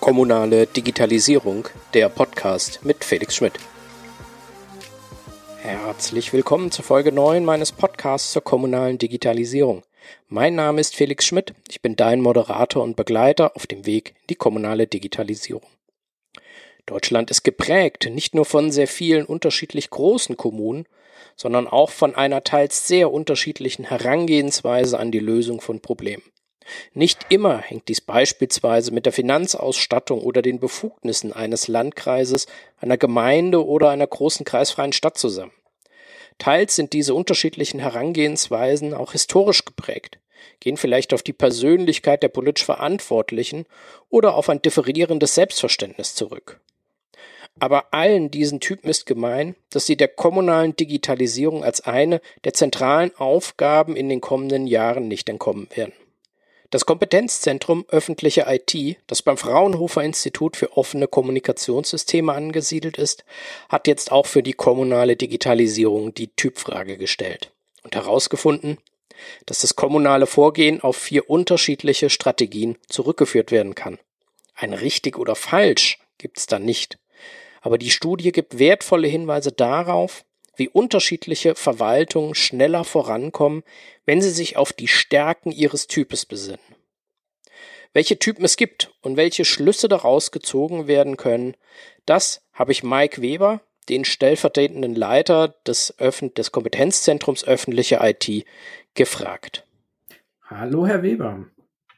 [0.00, 3.52] Kommunale Digitalisierung, der Podcast mit Felix Schmidt.
[5.58, 9.84] Herzlich willkommen zur Folge 9 meines Podcasts zur kommunalen Digitalisierung.
[10.28, 14.26] Mein Name ist Felix Schmidt, ich bin dein Moderator und Begleiter auf dem Weg in
[14.30, 15.62] die kommunale Digitalisierung.
[16.90, 20.86] Deutschland ist geprägt nicht nur von sehr vielen unterschiedlich großen Kommunen,
[21.36, 26.24] sondern auch von einer teils sehr unterschiedlichen Herangehensweise an die Lösung von Problemen.
[26.92, 32.46] Nicht immer hängt dies beispielsweise mit der Finanzausstattung oder den Befugnissen eines Landkreises,
[32.78, 35.52] einer Gemeinde oder einer großen kreisfreien Stadt zusammen.
[36.38, 40.18] Teils sind diese unterschiedlichen Herangehensweisen auch historisch geprägt,
[40.58, 43.66] gehen vielleicht auf die Persönlichkeit der politisch Verantwortlichen
[44.08, 46.60] oder auf ein differierendes Selbstverständnis zurück.
[47.60, 53.14] Aber allen diesen Typen ist gemein, dass sie der kommunalen Digitalisierung als eine der zentralen
[53.16, 55.92] Aufgaben in den kommenden Jahren nicht entkommen werden.
[56.70, 63.24] Das Kompetenzzentrum öffentliche IT, das beim Fraunhofer Institut für offene Kommunikationssysteme angesiedelt ist,
[63.68, 68.78] hat jetzt auch für die kommunale Digitalisierung die Typfrage gestellt und herausgefunden,
[69.46, 73.98] dass das kommunale Vorgehen auf vier unterschiedliche Strategien zurückgeführt werden kann.
[74.54, 76.98] Ein richtig oder falsch gibt's da nicht.
[77.60, 80.24] Aber die Studie gibt wertvolle Hinweise darauf,
[80.56, 83.62] wie unterschiedliche Verwaltungen schneller vorankommen,
[84.04, 86.60] wenn sie sich auf die Stärken ihres Types besinnen.
[87.92, 91.56] Welche Typen es gibt und welche Schlüsse daraus gezogen werden können,
[92.06, 98.44] das habe ich Mike Weber, den stellvertretenden Leiter des, Öffn des Kompetenzzentrums öffentliche IT,
[98.94, 99.66] gefragt.
[100.44, 101.46] Hallo, Herr Weber.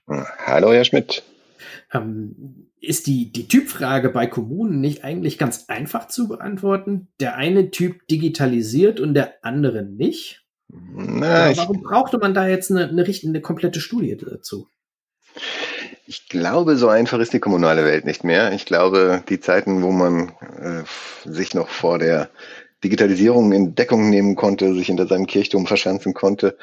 [0.09, 1.23] Hallo, Herr Schmidt.
[1.93, 7.09] Ähm, ist die, die Typfrage bei Kommunen nicht eigentlich ganz einfach zu beantworten?
[7.21, 10.45] Der eine Typ digitalisiert und der andere nicht?
[10.69, 14.69] Na, warum brauchte man da jetzt eine, eine, eine komplette Studie dazu?
[16.07, 18.53] Ich glaube, so einfach ist die kommunale Welt nicht mehr.
[18.53, 20.83] Ich glaube, die Zeiten, wo man äh,
[21.25, 22.31] sich noch vor der
[22.83, 26.57] Digitalisierung in Deckung nehmen konnte, sich hinter seinem Kirchturm verschanzen konnte,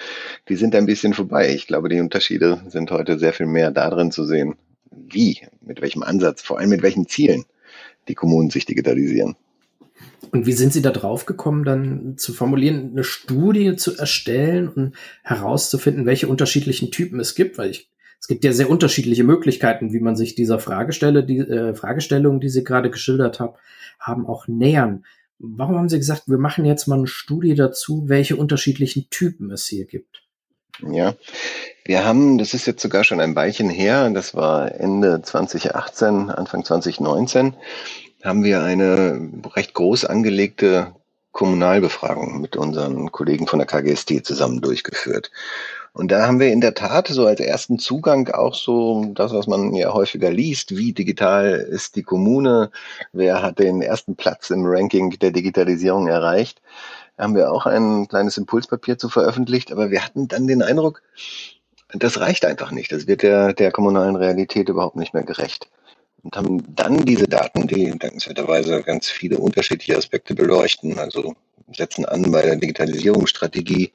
[0.49, 1.53] die sind ein bisschen vorbei.
[1.53, 4.55] Ich glaube, die Unterschiede sind heute sehr viel mehr darin zu sehen,
[4.91, 7.45] wie, mit welchem Ansatz, vor allem mit welchen Zielen
[8.07, 9.35] die Kommunen sich digitalisieren.
[10.31, 14.95] Und wie sind Sie da drauf gekommen, dann zu formulieren, eine Studie zu erstellen und
[15.23, 17.57] herauszufinden, welche unterschiedlichen Typen es gibt?
[17.57, 17.89] Weil ich,
[18.19, 22.49] es gibt ja sehr unterschiedliche Möglichkeiten, wie man sich dieser Fragestelle, die äh, Fragestellung, die
[22.49, 23.53] Sie gerade geschildert haben,
[23.99, 25.05] haben auch nähern.
[25.39, 29.67] Warum haben Sie gesagt, wir machen jetzt mal eine Studie dazu, welche unterschiedlichen Typen es
[29.67, 30.23] hier gibt?
[30.81, 31.15] Ja,
[31.85, 36.63] wir haben, das ist jetzt sogar schon ein Weilchen her, das war Ende 2018, Anfang
[36.63, 37.53] 2019,
[38.23, 39.19] haben wir eine
[39.55, 40.93] recht groß angelegte
[41.31, 45.31] Kommunalbefragung mit unseren Kollegen von der KGST zusammen durchgeführt.
[45.93, 49.47] Und da haben wir in der Tat so als ersten Zugang auch so das, was
[49.47, 52.71] man ja häufiger liest, wie digital ist die Kommune,
[53.11, 56.61] wer hat den ersten Platz im Ranking der Digitalisierung erreicht,
[57.19, 61.01] haben wir auch ein kleines Impulspapier zu veröffentlicht, aber wir hatten dann den Eindruck,
[61.89, 62.91] das reicht einfach nicht.
[62.91, 65.67] Das wird der, der kommunalen Realität überhaupt nicht mehr gerecht.
[66.23, 71.33] Und haben dann diese Daten, die dankenswerterweise ganz viele unterschiedliche Aspekte beleuchten, also
[71.71, 73.93] setzen an bei der Digitalisierungsstrategie,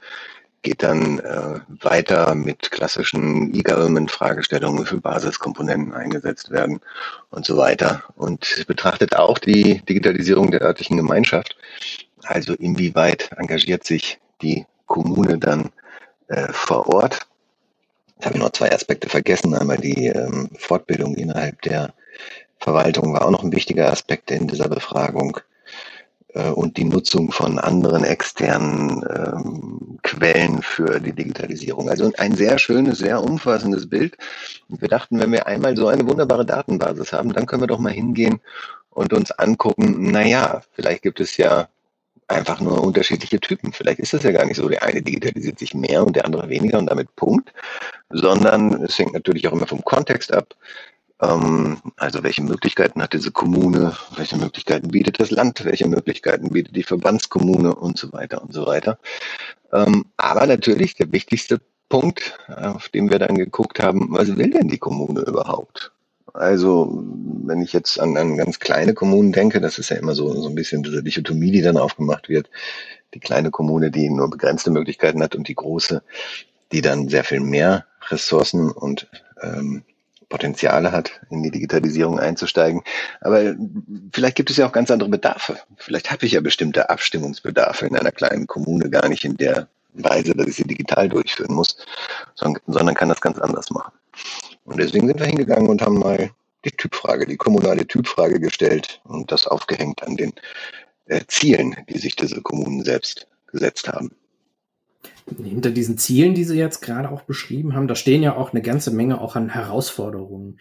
[0.63, 6.81] geht dann äh, weiter mit klassischen E-Government-Fragestellungen, viele Basiskomponenten eingesetzt werden
[7.31, 8.03] und so weiter.
[8.17, 11.57] Und betrachtet auch die Digitalisierung der örtlichen Gemeinschaft.
[12.27, 15.71] Also inwieweit engagiert sich die Kommune dann
[16.29, 17.27] äh, vor Ort
[18.25, 19.55] ich habe noch zwei Aspekte vergessen.
[19.55, 21.93] Einmal die ähm, Fortbildung innerhalb der
[22.59, 25.41] Verwaltung war auch noch ein wichtiger Aspekt in dieser Befragung
[26.29, 31.91] äh, und die Nutzung von anderen externen ähm, Quellen für die Digitalisierung.
[31.91, 34.17] Also ein sehr schönes, sehr umfassendes Bild.
[34.69, 37.79] Und wir dachten, wenn wir einmal so eine wunderbare Datenbasis haben, dann können wir doch
[37.79, 38.41] mal hingehen
[38.89, 41.69] und uns angucken, naja, vielleicht gibt es ja
[42.29, 43.73] einfach nur unterschiedliche Typen.
[43.73, 46.49] Vielleicht ist das ja gar nicht so, der eine digitalisiert sich mehr und der andere
[46.49, 47.53] weniger und damit Punkt,
[48.11, 50.55] sondern es hängt natürlich auch immer vom Kontext ab.
[51.21, 56.77] Ähm, also welche Möglichkeiten hat diese Kommune, welche Möglichkeiten bietet das Land, welche Möglichkeiten bietet
[56.77, 58.99] die Verbandskommune und so weiter und so weiter.
[59.73, 64.69] Ähm, aber natürlich der wichtigste Punkt, auf den wir dann geguckt haben, was will denn
[64.69, 65.93] die Kommune überhaupt?
[66.33, 67.05] Also,
[67.47, 70.49] wenn ich jetzt an, an ganz kleine Kommunen denke, das ist ja immer so, so
[70.49, 72.51] ein bisschen diese Dichotomie, die dann aufgemacht wird.
[73.15, 76.03] Die kleine Kommune, die nur begrenzte Möglichkeiten hat und die große,
[76.73, 79.09] die dann sehr viel mehr Ressourcen und
[79.41, 79.85] ähm,
[80.29, 82.83] Potenziale hat, in die Digitalisierung einzusteigen.
[83.21, 83.55] Aber
[84.13, 85.59] vielleicht gibt es ja auch ganz andere Bedarfe.
[85.77, 90.35] Vielleicht habe ich ja bestimmte Abstimmungsbedarfe in einer kleinen Kommune gar nicht in der Weise,
[90.35, 91.77] dass ich sie digital durchführen muss,
[92.35, 93.93] sondern kann das ganz anders machen.
[94.65, 96.31] Und deswegen sind wir hingegangen und haben mal
[96.65, 100.33] die Typfrage, die kommunale Typfrage gestellt und das aufgehängt an den
[101.07, 104.13] äh, Zielen, die sich diese Kommunen selbst gesetzt haben.
[105.43, 108.63] Hinter diesen Zielen, die Sie jetzt gerade auch beschrieben haben, da stehen ja auch eine
[108.63, 110.59] ganze Menge auch an Herausforderungen.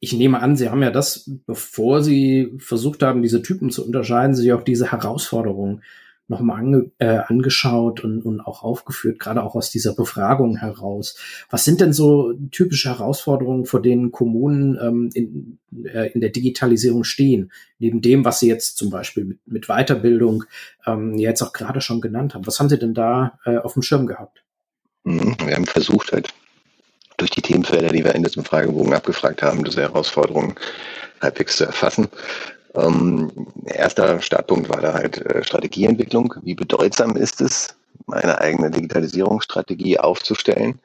[0.00, 4.34] Ich nehme an, Sie haben ja das, bevor Sie versucht haben, diese Typen zu unterscheiden,
[4.34, 5.82] sich auch diese Herausforderungen
[6.28, 11.16] nochmal ange, äh, angeschaut und, und auch aufgeführt, gerade auch aus dieser Befragung heraus.
[11.50, 17.04] Was sind denn so typische Herausforderungen, vor denen Kommunen ähm, in, äh, in der Digitalisierung
[17.04, 17.50] stehen?
[17.78, 20.44] Neben dem, was Sie jetzt zum Beispiel mit, mit Weiterbildung
[20.86, 22.46] ähm, jetzt auch gerade schon genannt haben.
[22.46, 24.44] Was haben Sie denn da äh, auf dem Schirm gehabt?
[25.04, 26.34] Mhm, wir haben versucht, halt
[27.16, 30.54] durch die Themenfelder, die wir in diesem Fragebogen abgefragt haben, diese Herausforderungen
[31.20, 32.08] halbwegs zu erfassen.
[32.74, 33.30] Ähm,
[33.64, 36.34] erster Startpunkt war da halt äh, Strategieentwicklung.
[36.42, 37.76] Wie bedeutsam ist es,
[38.10, 40.78] eine eigene Digitalisierungsstrategie aufzustellen?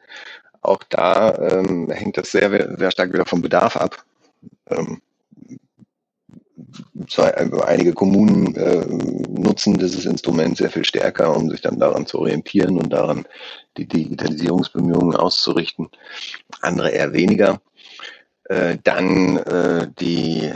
[0.62, 4.04] Auch da ähm, hängt das sehr, sehr stark wieder vom Bedarf ab.
[4.70, 5.02] Ähm,
[7.18, 8.86] also einige Kommunen äh,
[9.30, 13.26] nutzen dieses Instrument sehr viel stärker, um sich dann daran zu orientieren und daran
[13.78, 15.90] die Digitalisierungsbemühungen auszurichten.
[16.62, 17.62] Andere eher weniger.
[18.46, 20.54] Äh, dann äh, die äh,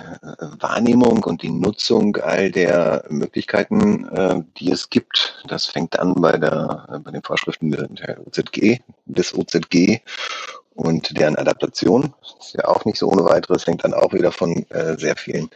[0.60, 5.42] Wahrnehmung und die Nutzung all der Möglichkeiten, äh, die es gibt.
[5.48, 10.02] Das fängt an bei, der, äh, bei den Vorschriften der OZG, des OZG
[10.76, 12.14] und deren Adaptation.
[12.22, 15.16] Das ist ja auch nicht so ohne weiteres, hängt dann auch wieder von äh, sehr
[15.16, 15.50] vielen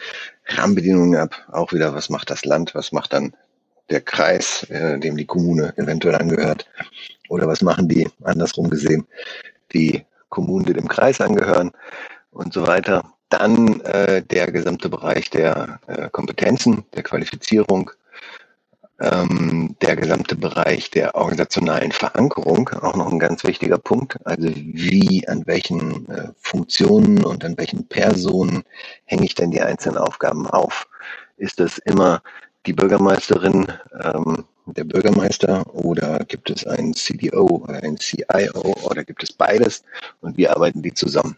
[0.48, 1.36] Rahmenbedingungen ab.
[1.52, 3.36] Auch wieder, was macht das Land, was macht dann
[3.90, 6.66] der Kreis, äh, dem die Kommune eventuell angehört.
[7.28, 9.06] Oder was machen die, andersrum gesehen,
[9.74, 11.72] die Kommunen, die dem Kreis angehören
[12.32, 13.04] und so weiter.
[13.30, 17.92] Dann äh, der gesamte Bereich der äh, Kompetenzen, der Qualifizierung,
[19.00, 24.18] ähm, der gesamte Bereich der organisationalen Verankerung, auch noch ein ganz wichtiger Punkt.
[24.26, 28.64] Also wie, an welchen äh, Funktionen und an welchen Personen
[29.06, 30.88] hänge ich denn die einzelnen Aufgaben auf?
[31.38, 32.22] Ist das immer
[32.68, 33.68] die Bürgermeisterin,
[34.04, 39.84] ähm, der Bürgermeister oder gibt es einen CDO oder einen CIO oder gibt es beides
[40.22, 41.36] und wie arbeiten die zusammen?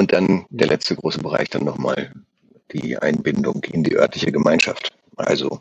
[0.00, 2.10] Und dann der letzte große Bereich dann nochmal
[2.72, 4.96] die Einbindung in die örtliche Gemeinschaft.
[5.16, 5.60] Also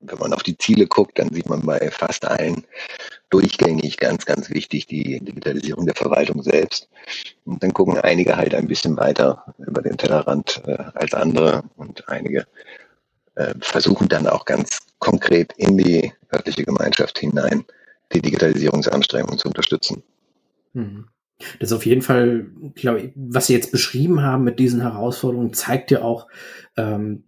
[0.00, 2.64] wenn man auf die Ziele guckt, dann sieht man bei fast allen
[3.30, 6.88] durchgängig ganz, ganz wichtig die Digitalisierung der Verwaltung selbst.
[7.46, 12.08] Und dann gucken einige halt ein bisschen weiter über den Tellerrand äh, als andere und
[12.08, 12.46] einige
[13.34, 17.64] äh, versuchen dann auch ganz konkret in die örtliche Gemeinschaft hinein
[18.12, 20.04] die Digitalisierungsanstrengungen zu unterstützen.
[20.74, 21.08] Mhm.
[21.58, 25.54] Das ist auf jeden Fall, glaube ich, was Sie jetzt beschrieben haben mit diesen Herausforderungen,
[25.54, 26.26] zeigt ja auch,
[26.76, 27.24] ähm,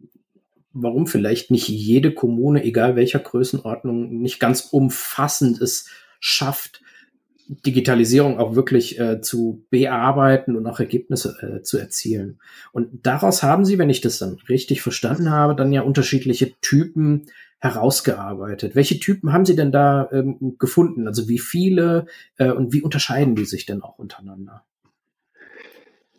[0.72, 5.88] warum vielleicht nicht jede Kommune, egal welcher Größenordnung, nicht ganz umfassend es
[6.20, 6.82] schafft,
[7.66, 12.38] Digitalisierung auch wirklich äh, zu bearbeiten und auch Ergebnisse äh, zu erzielen.
[12.70, 17.26] Und daraus haben Sie, wenn ich das dann richtig verstanden habe, dann ja unterschiedliche Typen
[17.60, 18.74] herausgearbeitet.
[18.74, 21.06] Welche Typen haben Sie denn da ähm, gefunden?
[21.06, 22.06] Also wie viele
[22.38, 24.64] äh, und wie unterscheiden die sich denn auch untereinander?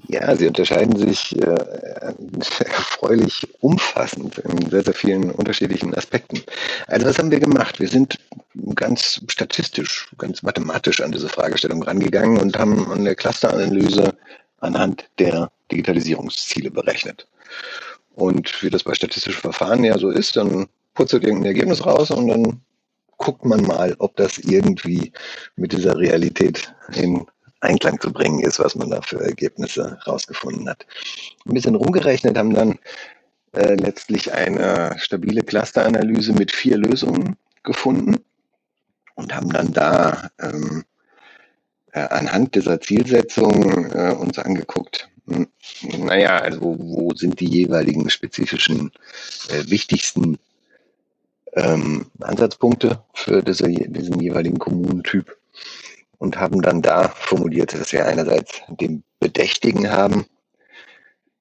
[0.08, 1.46] Ja, sie unterscheiden sich äh,
[2.60, 6.42] erfreulich umfassend in sehr, sehr vielen unterschiedlichen Aspekten.
[6.88, 7.80] Also was haben wir gemacht?
[7.80, 8.18] Wir sind
[8.76, 14.14] ganz statistisch, ganz mathematisch an diese Fragestellung rangegangen und haben eine Clusteranalyse
[14.60, 17.28] anhand der Digitalisierungsziele berechnet.
[18.14, 20.68] Und wie das bei statistischen Verfahren ja so ist, dann
[21.02, 22.62] putzelt irgendein Ergebnis raus und dann
[23.18, 25.12] guckt man mal, ob das irgendwie
[25.56, 27.26] mit dieser Realität in
[27.62, 30.86] Einklang zu bringen ist, was man da für Ergebnisse rausgefunden hat.
[31.48, 32.78] Ein bisschen rumgerechnet haben dann
[33.54, 38.20] äh, letztlich eine stabile Clusteranalyse mit vier Lösungen gefunden
[39.16, 40.84] und haben dann da ähm,
[41.94, 45.48] äh, anhand dieser Zielsetzung äh, uns angeguckt, hm,
[45.98, 48.92] naja, also wo sind die jeweiligen spezifischen
[49.50, 50.38] äh, wichtigsten
[51.54, 55.38] ähm, Ansatzpunkte für diese, diesen jeweiligen Kommunentyp
[56.18, 60.26] und haben dann da formuliert, dass wir einerseits den Bedächtigen haben,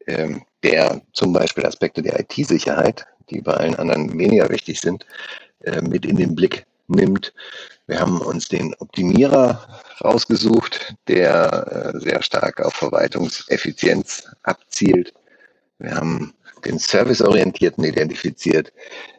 [0.07, 5.07] ähm, der zum Beispiel Aspekte der IT-Sicherheit, die bei allen anderen weniger wichtig sind,
[5.65, 7.33] äh, mit in den Blick nimmt.
[7.87, 15.13] Wir haben uns den Optimierer rausgesucht, der äh, sehr stark auf Verwaltungseffizienz abzielt.
[15.79, 18.73] Wir haben den Serviceorientierten identifiziert,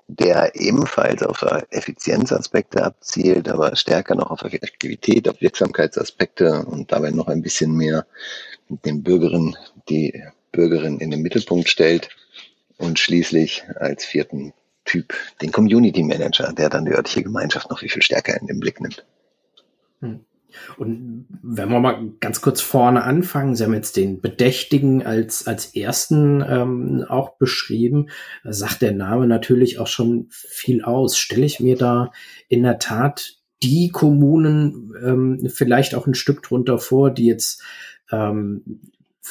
[0.08, 7.28] der ebenfalls auf Effizienzaspekte abzielt, aber stärker noch auf Effektivität, auf Wirksamkeitsaspekte und dabei noch
[7.28, 8.06] ein bisschen mehr
[8.70, 9.56] den Bürgerinnen,
[9.90, 12.10] die Bürgerin in den Mittelpunkt stellt
[12.78, 14.54] und schließlich als vierten
[14.86, 18.60] Typ den Community Manager, der dann die örtliche Gemeinschaft noch viel, viel stärker in den
[18.60, 19.06] Blick nimmt.
[20.02, 20.26] Hm.
[20.78, 25.76] Und wenn wir mal ganz kurz vorne anfangen, Sie haben jetzt den Bedächtigen als, als
[25.76, 28.10] ersten ähm, auch beschrieben,
[28.44, 31.18] da sagt der Name natürlich auch schon viel aus.
[31.18, 32.12] Stelle ich mir da
[32.48, 37.64] in der Tat die Kommunen ähm, vielleicht auch ein Stück drunter vor, die jetzt
[38.12, 38.82] ähm,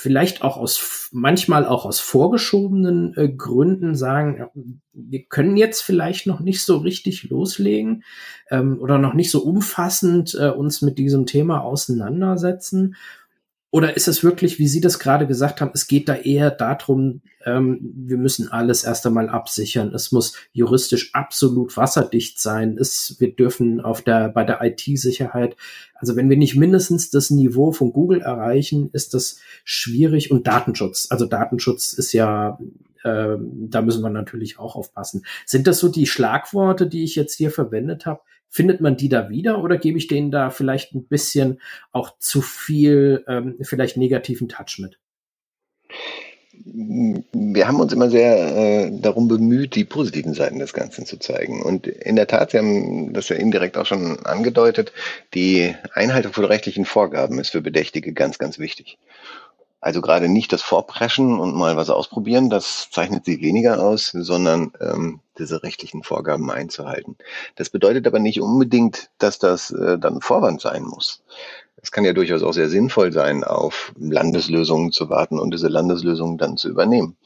[0.00, 4.46] vielleicht auch aus, manchmal auch aus vorgeschobenen äh, Gründen sagen,
[4.94, 8.02] wir können jetzt vielleicht noch nicht so richtig loslegen
[8.50, 12.96] ähm, oder noch nicht so umfassend äh, uns mit diesem Thema auseinandersetzen
[13.72, 17.20] oder ist es wirklich, wie Sie das gerade gesagt haben, es geht da eher darum,
[17.44, 19.94] ähm, wir müssen alles erst einmal absichern.
[19.94, 22.76] Es muss juristisch absolut wasserdicht sein.
[22.78, 25.56] Es, wir dürfen auf der, bei der IT-Sicherheit,
[25.94, 31.06] also wenn wir nicht mindestens das Niveau von Google erreichen, ist das schwierig und Datenschutz.
[31.10, 32.58] Also Datenschutz ist ja,
[33.04, 35.24] äh, da müssen wir natürlich auch aufpassen.
[35.46, 38.20] Sind das so die Schlagworte, die ich jetzt hier verwendet habe?
[38.52, 41.60] Findet man die da wieder oder gebe ich denen da vielleicht ein bisschen
[41.92, 44.98] auch zu viel, ähm, vielleicht negativen Touch mit?
[46.52, 51.62] Wir haben uns immer sehr äh, darum bemüht, die positiven Seiten des Ganzen zu zeigen.
[51.62, 54.92] Und in der Tat, Sie haben das ja indirekt auch schon angedeutet,
[55.32, 58.98] die Einhaltung von rechtlichen Vorgaben ist für Bedächtige ganz, ganz wichtig.
[59.80, 64.72] Also gerade nicht das Vorpreschen und mal was ausprobieren, das zeichnet sie weniger aus, sondern
[64.80, 67.16] ähm, diese rechtlichen Vorgaben einzuhalten.
[67.56, 71.22] Das bedeutet aber nicht unbedingt, dass das äh, dann Vorwand sein muss.
[71.82, 76.36] Es kann ja durchaus auch sehr sinnvoll sein, auf Landeslösungen zu warten und diese Landeslösungen
[76.36, 77.16] dann zu übernehmen.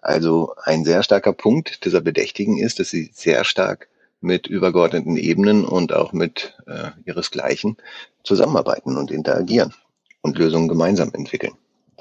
[0.00, 3.88] Also ein sehr starker Punkt dieser Bedächtigen ist, dass sie sehr stark
[4.20, 7.76] mit übergeordneten Ebenen und auch mit äh, ihresgleichen
[8.24, 9.72] zusammenarbeiten und interagieren
[10.20, 11.54] und Lösungen gemeinsam entwickeln.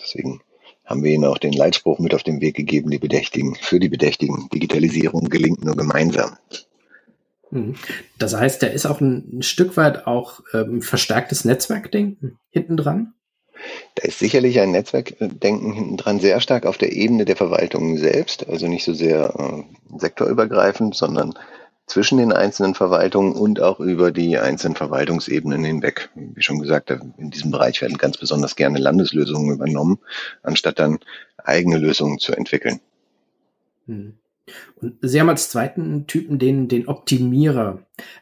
[0.04, 0.42] Deswegen
[0.86, 3.90] haben wir Ihnen auch den Leitspruch mit auf den Weg gegeben, die Bedächtigen, für die
[3.90, 4.50] Bedächtigen.
[4.54, 6.38] Digitalisierung gelingt nur gemeinsam.
[7.52, 7.76] Mhm.
[8.18, 13.14] Das heißt, da ist auch ein, ein Stück weit auch ähm, verstärktes Netzwerkdenken hinten dran?
[13.96, 18.48] Da ist sicherlich ein Netzwerkdenken hinten dran sehr stark auf der Ebene der Verwaltung selbst,
[18.48, 21.36] also nicht so sehr äh, sektorübergreifend, sondern
[21.88, 26.10] zwischen den einzelnen Verwaltungen und auch über die einzelnen Verwaltungsebenen hinweg.
[26.16, 30.00] Wie schon gesagt, in diesem Bereich werden ganz besonders gerne Landeslösungen übernommen,
[30.44, 31.00] anstatt dann
[31.38, 32.80] eigene Lösungen zu entwickeln.
[33.88, 34.14] Hm.
[34.82, 37.80] Und Sie haben als zweiten Typen den, den Optimierer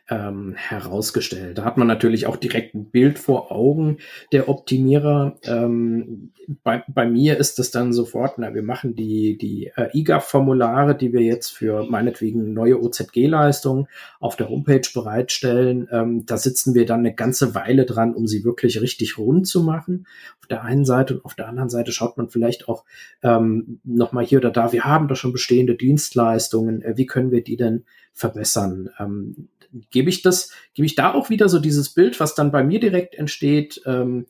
[0.09, 1.57] ähm, herausgestellt.
[1.57, 3.97] Da hat man natürlich auch direkt ein Bild vor Augen
[4.31, 5.37] der Optimierer.
[5.43, 6.31] Ähm,
[6.63, 11.13] bei, bei mir ist das dann sofort, na, wir machen die, die äh, IGAF-Formulare, die
[11.13, 13.87] wir jetzt für meinetwegen neue OZG-Leistungen
[14.19, 15.87] auf der Homepage bereitstellen.
[15.91, 19.63] Ähm, da sitzen wir dann eine ganze Weile dran, um sie wirklich richtig rund zu
[19.63, 20.07] machen.
[20.39, 22.83] Auf der einen Seite und auf der anderen Seite schaut man vielleicht auch
[23.21, 27.43] ähm, nochmal hier oder da, wir haben da schon bestehende Dienstleistungen, äh, wie können wir
[27.43, 27.85] die denn
[28.19, 28.89] verbessern?
[28.99, 29.49] Ähm,
[29.91, 32.79] gebe ich das, gebe ich da auch wieder so dieses Bild, was dann bei mir
[32.79, 34.25] direkt entsteht, ähm,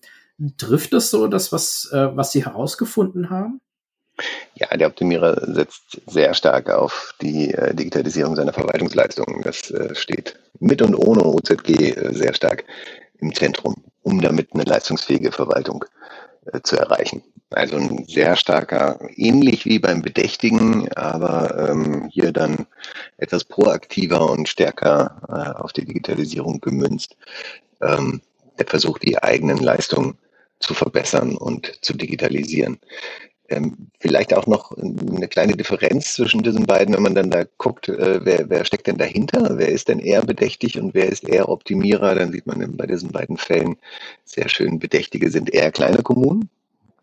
[0.57, 3.61] trifft es so das, was, äh, was Sie herausgefunden haben?
[4.55, 9.41] Ja, der Optimierer setzt sehr stark auf die äh, Digitalisierung seiner Verwaltungsleistungen.
[9.43, 12.65] Das äh, steht mit und ohne OZG äh, sehr stark
[13.19, 15.85] im Zentrum, um damit eine leistungsfähige Verwaltung
[16.51, 17.23] äh, zu erreichen.
[17.51, 22.67] Also ein sehr starker, ähnlich wie beim Bedächtigen, aber ähm, hier dann
[23.17, 27.17] etwas proaktiver und stärker äh, auf die Digitalisierung gemünzt.
[27.81, 28.21] Ähm,
[28.59, 30.17] der Versuch, die eigenen Leistungen
[30.59, 32.77] zu verbessern und zu digitalisieren.
[33.47, 37.89] Ähm, vielleicht auch noch eine kleine Differenz zwischen diesen beiden, wenn man dann da guckt,
[37.89, 41.49] äh, wer, wer steckt denn dahinter, wer ist denn eher bedächtig und wer ist eher
[41.49, 43.77] Optimierer, dann sieht man bei diesen beiden Fällen
[44.23, 46.47] sehr schön, Bedächtige sind eher kleine Kommunen,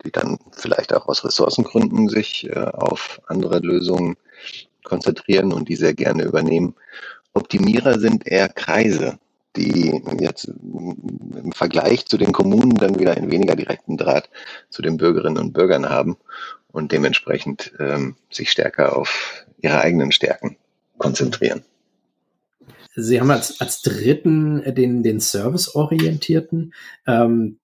[0.07, 4.17] die dann vielleicht auch aus Ressourcengründen sich äh, auf andere Lösungen
[4.85, 6.75] konzentrieren und die sehr gerne übernehmen.
[7.35, 9.19] Optimierer sind eher Kreise,
[9.57, 14.31] die jetzt im Vergleich zu den Kommunen dann wieder einen weniger direkten Draht
[14.71, 16.17] zu den Bürgerinnen und Bürgern haben
[16.73, 20.57] und dementsprechend ähm, sich stärker auf ihre eigenen Stärken
[20.99, 21.63] konzentrieren.
[22.95, 26.73] Sie haben als, als dritten den, den Serviceorientierten.
[27.07, 27.59] Ähm,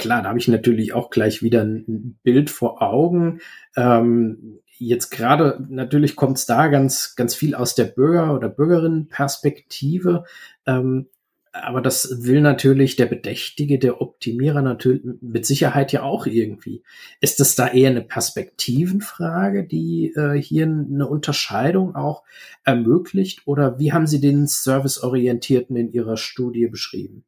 [0.00, 3.40] klar, da habe ich natürlich auch gleich wieder ein Bild vor Augen.
[3.76, 10.24] Ähm, jetzt gerade, natürlich kommt es da ganz, ganz viel aus der Bürger- oder Bürgerinnenperspektive.
[10.66, 11.08] Ähm,
[11.52, 16.82] aber das will natürlich der Bedächtige, der Optimierer natürlich mit Sicherheit ja auch irgendwie.
[17.20, 22.22] Ist das da eher eine Perspektivenfrage, die äh, hier eine Unterscheidung auch
[22.64, 23.42] ermöglicht?
[23.46, 27.24] Oder wie haben Sie den Serviceorientierten in Ihrer Studie beschrieben?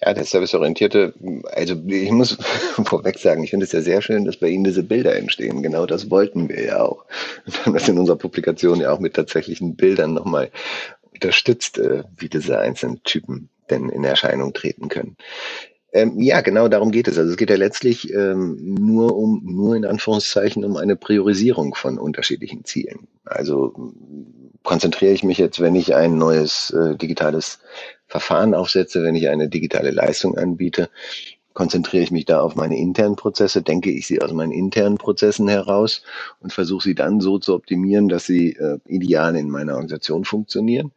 [0.00, 1.14] Ja, der Serviceorientierte,
[1.52, 2.32] also ich muss
[2.84, 5.62] vorweg sagen, ich finde es ja sehr schön, dass bei Ihnen diese Bilder entstehen.
[5.62, 7.04] Genau das wollten wir ja auch.
[7.44, 10.50] Wir haben das in unserer Publikation ja auch mit tatsächlichen Bildern nochmal
[11.12, 15.16] unterstützt, äh, wie diese einzelnen Typen denn in Erscheinung treten können.
[15.92, 17.18] Ähm, ja, genau darum geht es.
[17.18, 21.98] Also es geht ja letztlich ähm, nur um, nur in Anführungszeichen um eine Priorisierung von
[21.98, 23.06] unterschiedlichen Zielen.
[23.24, 23.92] Also
[24.62, 27.60] konzentriere ich mich jetzt, wenn ich ein neues äh, digitales
[28.08, 30.90] Verfahren aufsetze, wenn ich eine digitale Leistung anbiete,
[31.54, 35.48] konzentriere ich mich da auf meine internen Prozesse, denke ich sie aus meinen internen Prozessen
[35.48, 36.02] heraus
[36.40, 40.92] und versuche sie dann so zu optimieren, dass sie äh, ideal in meiner Organisation funktionieren.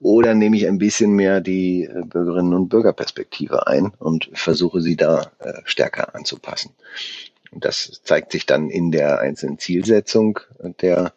[0.00, 4.96] Oder nehme ich ein bisschen mehr die äh, Bürgerinnen und Bürgerperspektive ein und versuche sie
[4.96, 6.72] da äh, stärker anzupassen.
[7.50, 10.40] Und das zeigt sich dann in der einzelnen Zielsetzung
[10.80, 11.12] der,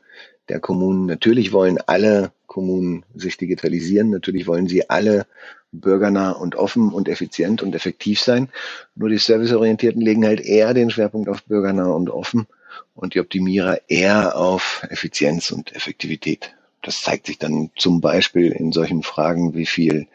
[0.49, 1.05] der Kommunen.
[1.05, 4.09] Natürlich wollen alle Kommunen sich digitalisieren.
[4.09, 5.27] Natürlich wollen sie alle
[5.71, 8.49] bürgernah und offen und effizient und effektiv sein.
[8.95, 12.47] Nur die Serviceorientierten legen halt eher den Schwerpunkt auf bürgernah und offen
[12.95, 16.55] und die Optimierer eher auf Effizienz und Effektivität.
[16.83, 20.07] Das zeigt sich dann zum Beispiel in solchen Fragen, wie viel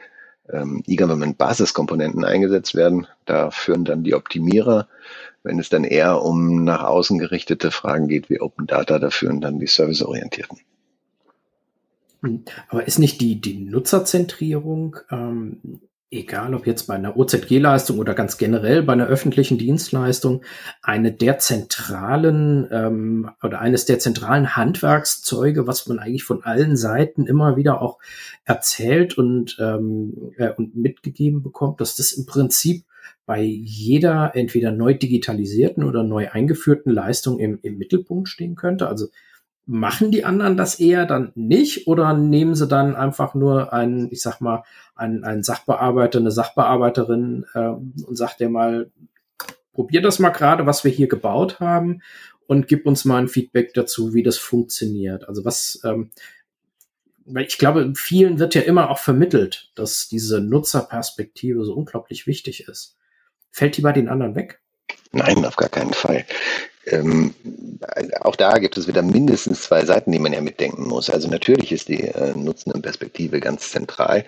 [0.51, 3.07] ähm, E-Government-Basiskomponenten eingesetzt werden.
[3.25, 4.89] Da führen dann die Optimierer.
[5.43, 9.41] Wenn es dann eher um nach außen gerichtete Fragen geht wie Open Data, da führen
[9.41, 10.59] dann die Serviceorientierten.
[12.23, 12.45] Hm.
[12.69, 18.39] Aber ist nicht die, die Nutzerzentrierung, ähm, egal ob jetzt bei einer OZG-Leistung oder ganz
[18.39, 20.43] generell bei einer öffentlichen Dienstleistung,
[20.83, 27.27] eine der zentralen ähm, oder eines der zentralen Handwerkszeuge, was man eigentlich von allen Seiten
[27.27, 27.99] immer wieder auch
[28.45, 32.85] erzählt und, ähm, äh, und mitgegeben bekommt, dass das im Prinzip
[33.27, 38.89] bei jeder entweder neu digitalisierten oder neu eingeführten Leistung im, im Mittelpunkt stehen könnte.
[38.89, 39.09] Also
[39.69, 44.23] machen die anderen das eher dann nicht oder nehmen sie dann einfach nur einen, ich
[44.23, 44.65] sag mal,
[44.97, 48.91] einen, einen Sachbearbeiter, eine Sachbearbeiterin äh, und sagt der mal,
[49.75, 52.01] probier das mal gerade, was wir hier gebaut haben
[52.47, 55.29] und gib uns mal ein Feedback dazu, wie das funktioniert.
[55.29, 56.13] Also was, ähm,
[57.27, 62.69] weil ich glaube, vielen wird ja immer auch vermittelt, dass diese Nutzerperspektive so unglaublich wichtig
[62.69, 62.97] ist.
[63.51, 64.63] Fällt die bei den anderen weg?
[65.13, 66.25] Nein, auf gar keinen Fall
[66.93, 67.35] ähm,
[68.21, 71.11] auch da gibt es wieder mindestens zwei Seiten, die man ja mitdenken muss.
[71.11, 74.25] Also natürlich ist die äh, Nutzen- und Perspektive ganz zentral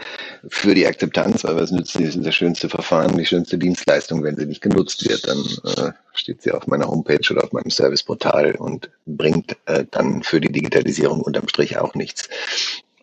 [0.48, 4.46] für die Akzeptanz, weil was nützt ist das schönste Verfahren, die schönste Dienstleistung, wenn sie
[4.46, 5.38] nicht genutzt wird, dann
[5.76, 10.40] äh, steht sie auf meiner Homepage oder auf meinem Serviceportal und bringt äh, dann für
[10.40, 12.28] die Digitalisierung unterm Strich auch nichts.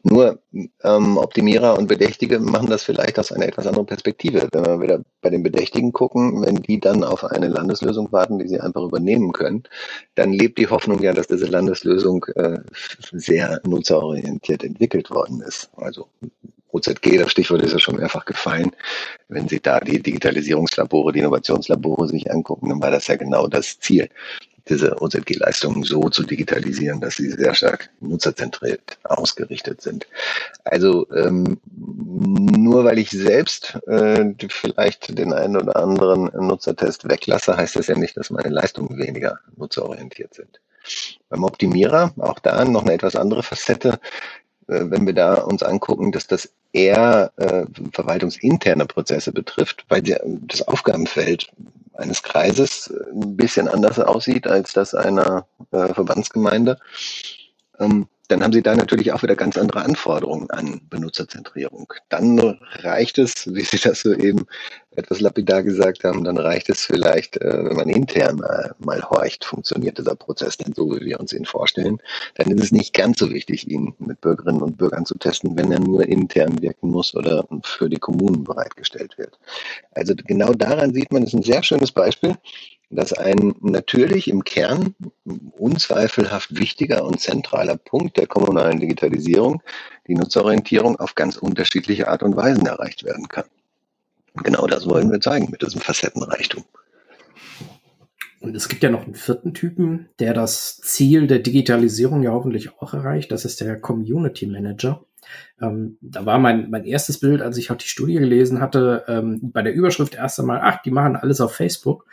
[0.09, 0.39] Nur
[0.83, 4.47] ähm, Optimierer und Bedächtige machen das vielleicht aus einer etwas anderen Perspektive.
[4.53, 8.47] Wenn wir wieder bei den Bedächtigen gucken, wenn die dann auf eine Landeslösung warten, die
[8.47, 9.63] sie einfach übernehmen können,
[10.15, 12.59] dann lebt die Hoffnung ja, dass diese Landeslösung äh,
[13.11, 15.69] sehr nutzerorientiert entwickelt worden ist.
[15.75, 16.07] Also
[16.71, 18.71] OZG, das Stichwort ist ja schon mehrfach gefallen.
[19.27, 23.79] Wenn Sie da die Digitalisierungslabore, die Innovationslabore sich angucken, dann war das ja genau das
[23.79, 24.09] Ziel,
[24.69, 30.08] diese OZG-Leistungen so zu digitalisieren, dass sie sehr stark nutzerzentriert ausgerichtet sind.
[30.63, 37.75] Also ähm, nur weil ich selbst äh, vielleicht den einen oder anderen Nutzertest weglasse, heißt
[37.75, 40.60] das ja nicht, dass meine Leistungen weniger nutzerorientiert sind.
[41.30, 43.99] Beim Optimierer, auch da noch eine etwas andere Facette,
[44.67, 50.67] wenn wir da uns angucken, dass das eher äh, verwaltungsinterne Prozesse betrifft, weil der, das
[50.67, 51.49] Aufgabenfeld
[51.93, 56.77] eines Kreises äh, ein bisschen anders aussieht als das einer äh, Verbandsgemeinde.
[57.80, 61.93] Ähm, dann haben Sie da natürlich auch wieder ganz andere Anforderungen an Benutzerzentrierung.
[62.10, 64.45] Dann reicht es, wie Sie das so eben
[64.97, 68.41] etwas lapidar gesagt haben, dann reicht es vielleicht, äh, wenn man intern
[68.79, 71.99] mal, horcht, funktioniert dieser Prozess denn so, wie wir uns ihn vorstellen.
[72.36, 75.71] Dann ist es nicht ganz so wichtig, ihn mit Bürgerinnen und Bürgern zu testen, wenn
[75.71, 79.38] er nur intern wirken muss oder für die Kommunen bereitgestellt wird.
[79.91, 82.36] Also genau daran sieht man, das ist ein sehr schönes Beispiel,
[82.89, 84.95] dass ein natürlich im Kern
[85.57, 89.62] unzweifelhaft wichtiger und zentraler Punkt der kommunalen Digitalisierung,
[90.07, 93.45] die Nutzerorientierung auf ganz unterschiedliche Art und Weisen erreicht werden kann.
[94.43, 96.63] Genau das wollen wir zeigen mit diesem Facettenreichtum.
[98.39, 102.80] Und es gibt ja noch einen vierten Typen, der das Ziel der Digitalisierung ja hoffentlich
[102.80, 103.32] auch erreicht.
[103.32, 105.04] Das ist der Community Manager.
[105.62, 109.39] Ähm, da war mein, mein erstes Bild, als ich auch die Studie gelesen hatte, ähm,
[109.41, 112.06] bei der Überschrift erst einmal, ach, die machen alles auf Facebook.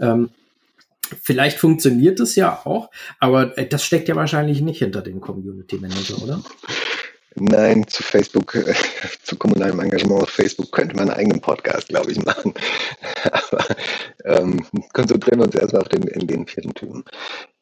[0.00, 0.30] Ähm,
[1.22, 5.78] vielleicht funktioniert es ja auch, aber äh, das steckt ja wahrscheinlich nicht hinter dem Community
[5.78, 6.42] Manager, oder?
[7.36, 8.74] Nein, zu Facebook, äh,
[9.22, 12.54] zu kommunalem Engagement auf Facebook könnte man einen eigenen Podcast, glaube ich, machen.
[13.32, 13.64] Aber
[14.24, 17.04] ähm, konzentrieren wir uns erstmal auf den, in den vierten Typen.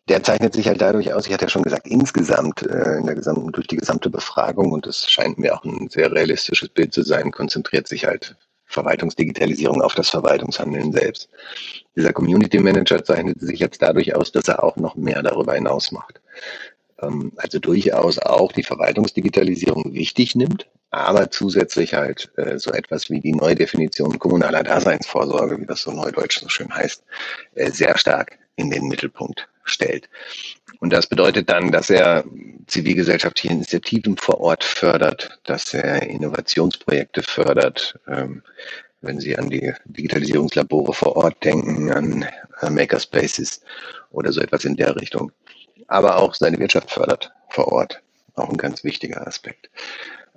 [0.09, 3.15] Der zeichnet sich halt dadurch aus, ich hatte ja schon gesagt, insgesamt, äh, in der
[3.15, 7.03] gesamten, durch die gesamte Befragung, und das scheint mir auch ein sehr realistisches Bild zu
[7.03, 8.37] sein, konzentriert sich halt
[8.69, 11.29] Verwaltungsdigitalisierung auf das Verwaltungshandeln selbst.
[11.97, 15.91] Dieser Community Manager zeichnet sich jetzt dadurch aus, dass er auch noch mehr darüber hinaus
[15.91, 16.21] macht.
[17.01, 23.21] Ähm, also durchaus auch die Verwaltungsdigitalisierung wichtig nimmt, aber zusätzlich halt äh, so etwas wie
[23.21, 27.03] die Neudefinition kommunaler Daseinsvorsorge, wie das so neudeutsch so schön heißt,
[27.55, 30.09] äh, sehr stark in den Mittelpunkt stellt.
[30.81, 32.25] Und das bedeutet dann, dass er
[32.67, 38.43] zivilgesellschaftliche Initiativen vor Ort fördert, dass er Innovationsprojekte fördert, ähm,
[39.01, 42.27] wenn Sie an die Digitalisierungslabore vor Ort denken, an
[42.69, 43.61] Makerspaces
[44.11, 45.31] oder so etwas in der Richtung
[45.89, 48.01] aber auch seine Wirtschaft fördert vor Ort.
[48.35, 49.69] Auch ein ganz wichtiger Aspekt.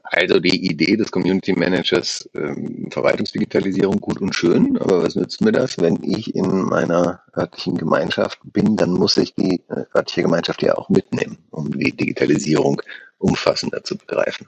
[0.04, 5.54] Also die Idee des Community Managers, ähm, Verwaltungsdigitalisierung gut und schön, aber was nützt mir
[5.54, 10.64] das, wenn ich in meiner örtlichen Gemeinschaft bin, dann muss ich die äh, örtliche Gemeinschaft
[10.64, 12.82] ja auch mitnehmen, um die Digitalisierung
[13.20, 14.48] umfassender zu begreifen.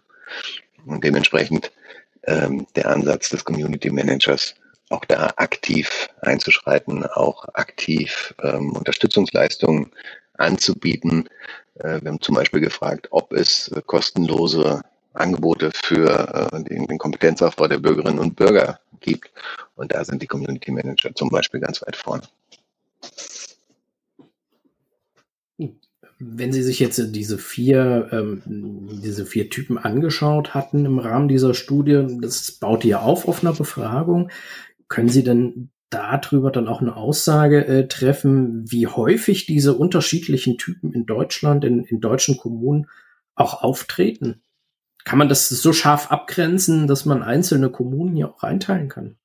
[0.85, 1.71] Und dementsprechend
[2.23, 4.55] ähm, der Ansatz des Community Managers,
[4.89, 9.91] auch da aktiv einzuschreiten, auch aktiv ähm, Unterstützungsleistungen
[10.37, 11.29] anzubieten.
[11.75, 14.81] Äh, wir haben zum Beispiel gefragt, ob es äh, kostenlose
[15.13, 19.31] Angebote für äh, den, Kompetenzaufbau der Bürgerinnen und Bürger gibt.
[19.75, 22.23] Und da sind die Community Manager zum Beispiel ganz weit vorne.
[26.19, 31.53] Wenn Sie sich jetzt diese vier, ähm, diese vier Typen angeschaut hatten im Rahmen dieser
[31.53, 34.29] Studie, das baut ja auf auf einer Befragung.
[34.87, 40.93] Können Sie denn darüber dann auch eine Aussage äh, treffen, wie häufig diese unterschiedlichen Typen
[40.93, 42.87] in Deutschland, in, in deutschen Kommunen
[43.35, 44.41] auch auftreten?
[45.05, 49.17] Kann man das so scharf abgrenzen, dass man einzelne Kommunen ja auch einteilen kann?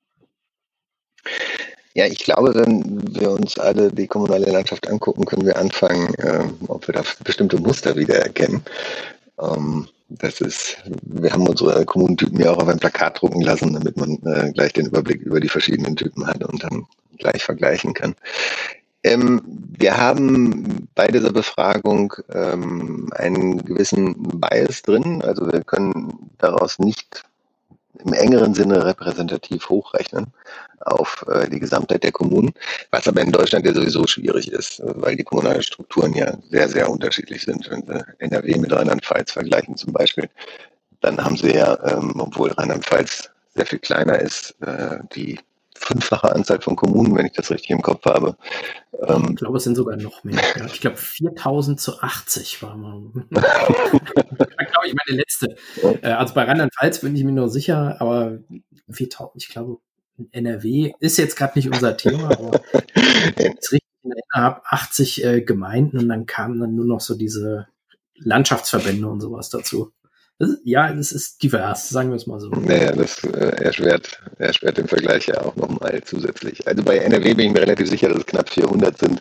[1.94, 6.44] Ja, ich glaube, wenn wir uns alle die kommunale Landschaft angucken, können wir anfangen, äh,
[6.68, 8.62] ob wir da bestimmte Muster wiedererkennen.
[9.40, 13.97] Ähm, das ist, wir haben unsere Kommunentypen ja auch auf ein Plakat drucken lassen, damit
[13.97, 16.87] man äh, gleich den Überblick über die verschiedenen Typen hat und dann
[17.18, 18.14] gleich vergleichen kann.
[19.05, 19.42] Ähm,
[19.79, 25.23] wir haben bei dieser Befragung ähm, einen gewissen Bias drin.
[25.23, 27.23] Also wir können daraus nicht
[28.04, 30.28] im engeren Sinne repräsentativ hochrechnen
[30.80, 32.52] auf äh, die Gesamtheit der Kommunen,
[32.90, 36.88] was aber in Deutschland ja sowieso schwierig ist, weil die kommunalen Strukturen ja sehr, sehr
[36.90, 37.68] unterschiedlich sind.
[37.70, 40.28] Wenn Sie NRW mit Rheinland-Pfalz vergleichen zum Beispiel,
[41.00, 45.38] dann haben Sie ja, ähm, obwohl Rheinland-Pfalz sehr viel kleiner ist, äh, die
[45.78, 48.36] fünffache Anzahl von Kommunen, wenn ich das richtig im Kopf habe.
[49.06, 50.38] Ähm, ich glaube, es sind sogar noch mehr.
[50.66, 53.00] Ich glaube, 4000 zu 80 war mal.
[53.30, 55.56] glaube ich, meine letzte.
[56.02, 58.38] Äh, also bei Rheinland-Pfalz bin ich mir nur sicher, aber
[58.90, 59.78] 4000, ich glaube,
[60.32, 62.60] NRW ist jetzt gerade nicht unser Thema, aber
[63.36, 63.82] ich richtig
[64.32, 67.68] habe, 80 äh, Gemeinden und dann kamen dann nur noch so diese
[68.16, 69.92] Landschaftsverbände und sowas dazu.
[70.40, 72.48] Ist, ja, es ist divers, sagen wir es mal so.
[72.51, 76.66] Naja, das äh, erschwert, erschwert den Vergleich ja auch nochmal zusätzlich.
[76.66, 79.20] Also bei NRW bin ich mir relativ sicher, dass es knapp 400 sind.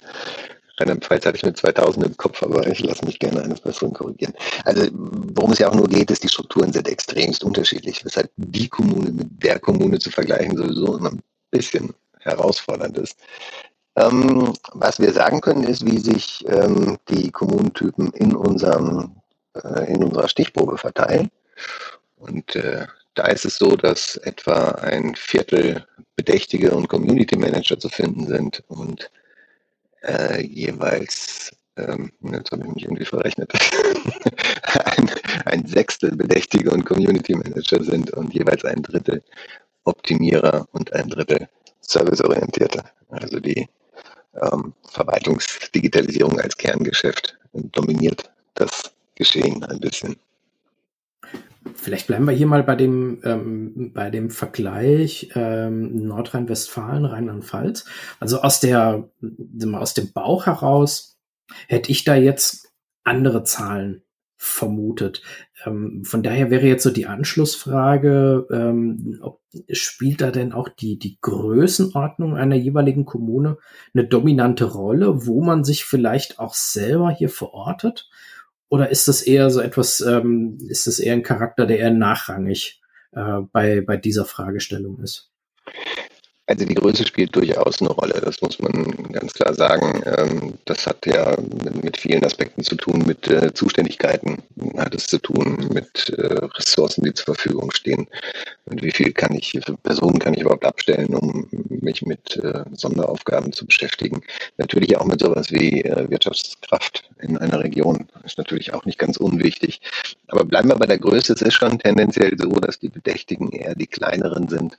[0.80, 4.34] Rheinland-Pfalz hatte ich mit 2000 im Kopf, aber ich lasse mich gerne eines Besseren korrigieren.
[4.64, 8.70] Also worum es ja auch nur geht, ist, die Strukturen sind extremst unterschiedlich, weshalb die
[8.70, 13.18] Kommune mit der Kommune zu vergleichen sowieso immer ein bisschen herausfordernd ist.
[13.96, 19.16] Ähm, was wir sagen können, ist, wie sich ähm, die Kommunentypen in unserem
[19.64, 21.30] äh, in unserer Stichprobe verteilen.
[22.18, 27.90] Und äh, da ist es so, dass etwa ein Viertel Bedächtige und Community Manager zu
[27.90, 29.10] finden sind und
[30.04, 33.52] äh, jeweils, ähm, jetzt habe ich mich irgendwie verrechnet,
[34.64, 35.12] ein,
[35.46, 39.22] ein Sechstel Bedächtige und Community Manager sind und jeweils ein Drittel
[39.84, 41.48] Optimierer und ein Drittel
[41.82, 42.84] Serviceorientierte.
[43.10, 43.68] Also die
[44.42, 50.16] ähm, Verwaltungsdigitalisierung als Kerngeschäft dominiert das geschehen ein bisschen.
[51.76, 57.86] Vielleicht bleiben wir hier mal bei dem, ähm, bei dem Vergleich ähm, Nordrhein-Westfalen, Rheinland-Pfalz.
[58.20, 59.10] Also aus der,
[59.74, 61.18] aus dem Bauch heraus
[61.68, 62.72] hätte ich da jetzt
[63.04, 64.04] andere Zahlen
[64.38, 65.24] vermutet.
[65.66, 71.00] Ähm, von daher wäre jetzt so die Anschlussfrage, ähm, ob, spielt da denn auch die,
[71.00, 73.58] die Größenordnung einer jeweiligen Kommune
[73.94, 78.10] eine dominante Rolle, wo man sich vielleicht auch selber hier verortet?
[78.70, 82.82] Oder ist das eher so etwas, ähm, ist das eher ein Charakter, der eher nachrangig
[83.12, 85.32] äh, bei, bei dieser Fragestellung ist?
[86.50, 90.02] Also die Größe spielt durchaus eine Rolle, das muss man ganz klar sagen.
[90.06, 91.36] Ähm, das hat ja
[91.84, 94.38] mit vielen Aspekten zu tun, mit äh, Zuständigkeiten
[94.78, 98.08] hat es zu tun, mit äh, Ressourcen, die zur Verfügung stehen.
[98.64, 101.50] Und wie viel kann ich, Personen kann ich überhaupt abstellen, um
[101.82, 104.22] mich mit äh, Sonderaufgaben zu beschäftigen.
[104.58, 109.82] Natürlich auch mit sowas wie Wirtschaftskraft in einer Region ist natürlich auch nicht ganz unwichtig.
[110.28, 111.34] Aber bleiben wir bei der Größe.
[111.34, 114.78] Es ist schon tendenziell so, dass die Bedächtigen eher die kleineren sind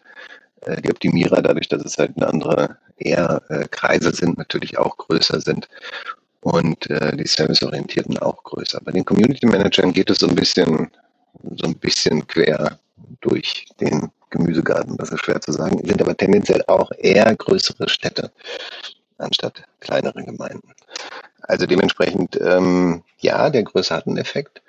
[0.82, 5.40] die Optimierer, dadurch, dass es halt eine andere eher äh, Kreise sind, natürlich auch größer
[5.40, 5.68] sind
[6.40, 8.80] und äh, die Serviceorientierten auch größer.
[8.84, 10.90] Bei den Community Managern geht es so ein bisschen,
[11.56, 12.78] so ein bisschen quer
[13.20, 18.30] durch den Gemüsegarten, das ist schwer zu sagen, sind aber tendenziell auch eher größere Städte
[19.16, 20.72] anstatt kleinere Gemeinden.
[21.42, 24.62] Also dementsprechend, ähm, ja, der Größe hat einen Effekt.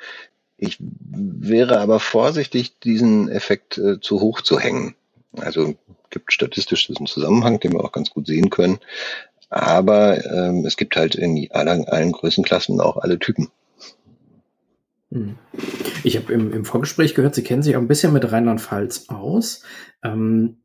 [0.58, 4.96] Ich wäre aber vorsichtig, diesen Effekt äh, zu hoch zu hängen.
[5.34, 5.76] Also
[6.10, 8.80] gibt statistisch diesen Zusammenhang, den wir auch ganz gut sehen können.
[9.50, 13.50] Aber ähm, es gibt halt in allen, allen Größenklassen auch alle Typen.
[15.12, 15.38] Hm.
[16.04, 19.64] Ich habe im, im Vorgespräch gehört, Sie kennen sich auch ein bisschen mit Rheinland-Pfalz aus.
[20.04, 20.58] Ähm,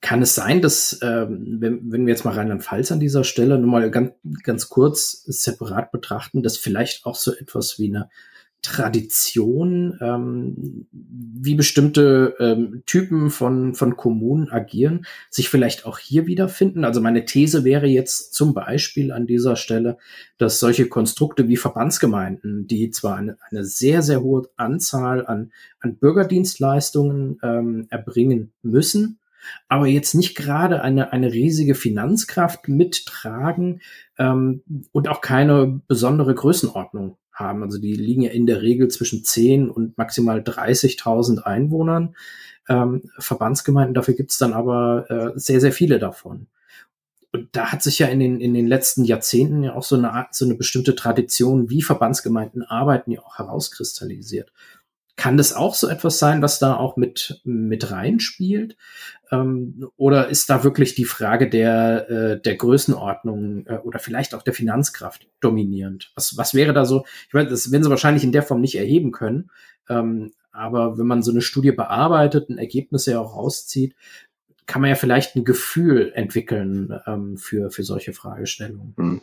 [0.00, 3.70] kann es sein, dass, ähm, wenn, wenn wir jetzt mal Rheinland-Pfalz an dieser Stelle nur
[3.70, 4.12] mal ganz,
[4.44, 8.08] ganz kurz separat betrachten, dass vielleicht auch so etwas wie eine
[8.62, 16.84] Tradition, ähm, wie bestimmte ähm, Typen von, von Kommunen agieren, sich vielleicht auch hier wiederfinden.
[16.84, 19.98] Also meine These wäre jetzt zum Beispiel an dieser Stelle,
[20.38, 25.96] dass solche Konstrukte wie Verbandsgemeinden, die zwar eine, eine sehr, sehr hohe Anzahl an, an
[25.96, 29.18] Bürgerdienstleistungen ähm, erbringen müssen,
[29.68, 33.80] aber jetzt nicht gerade eine, eine riesige Finanzkraft mittragen
[34.18, 37.62] ähm, und auch keine besondere Größenordnung haben.
[37.62, 42.14] Also die liegen ja in der Regel zwischen 10 und maximal 30.000 Einwohnern.
[42.68, 46.46] Ähm, Verbandsgemeinden, dafür gibt es dann aber äh, sehr, sehr viele davon.
[47.32, 50.12] Und da hat sich ja in den, in den letzten Jahrzehnten ja auch so eine
[50.12, 54.52] Art, so eine bestimmte Tradition, wie Verbandsgemeinden arbeiten, ja auch herauskristallisiert.
[55.16, 58.76] Kann das auch so etwas sein, was da auch mit, mit reinspielt?
[59.30, 64.42] Ähm, oder ist da wirklich die Frage der, äh, der Größenordnung äh, oder vielleicht auch
[64.42, 66.12] der Finanzkraft dominierend?
[66.14, 67.04] Was, was wäre da so?
[67.28, 69.50] Ich meine, das werden Sie wahrscheinlich in der Form nicht erheben können.
[69.88, 73.94] Ähm, aber wenn man so eine Studie bearbeitet und Ergebnisse auch rauszieht,
[74.72, 78.94] kann man ja vielleicht ein Gefühl entwickeln ähm, für, für solche Fragestellungen.
[78.96, 79.20] Hm.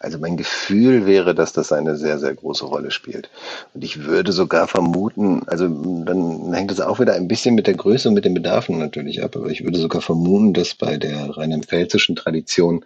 [0.00, 3.30] Also mein Gefühl wäre, dass das eine sehr, sehr große Rolle spielt.
[3.74, 7.74] Und ich würde sogar vermuten, also dann hängt es auch wieder ein bisschen mit der
[7.74, 11.30] Größe und mit den Bedarfen natürlich ab, aber ich würde sogar vermuten, dass bei der
[11.36, 12.84] rheinland-pfälzischen Tradition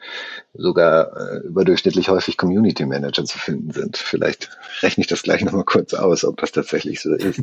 [0.52, 3.96] sogar äh, überdurchschnittlich häufig Community Manager zu finden sind.
[3.96, 4.50] Vielleicht
[4.82, 7.42] rechne ich das gleich nochmal kurz aus, ob das tatsächlich so ist.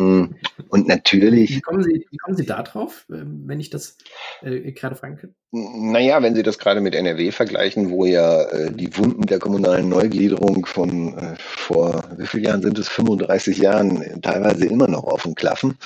[0.00, 0.34] Hm.
[0.70, 1.56] Und natürlich.
[1.56, 3.98] Wie kommen Sie, wie kommen Sie da drauf, ähm, wenn ich das
[4.40, 5.34] äh, gerade fragen kann?
[5.50, 9.90] Naja, wenn Sie das gerade mit NRW vergleichen, wo ja äh, die Wunden der kommunalen
[9.90, 15.04] Neugliederung von äh, vor, wie vielen Jahren sind es, 35 Jahren äh, teilweise immer noch
[15.04, 15.76] offen klaffen,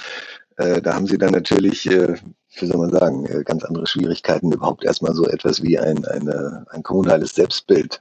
[0.58, 2.14] äh, da haben Sie dann natürlich, äh,
[2.60, 6.84] wie soll man sagen, ganz andere Schwierigkeiten, überhaupt erstmal so etwas wie ein, eine, ein
[6.84, 8.00] kommunales Selbstbild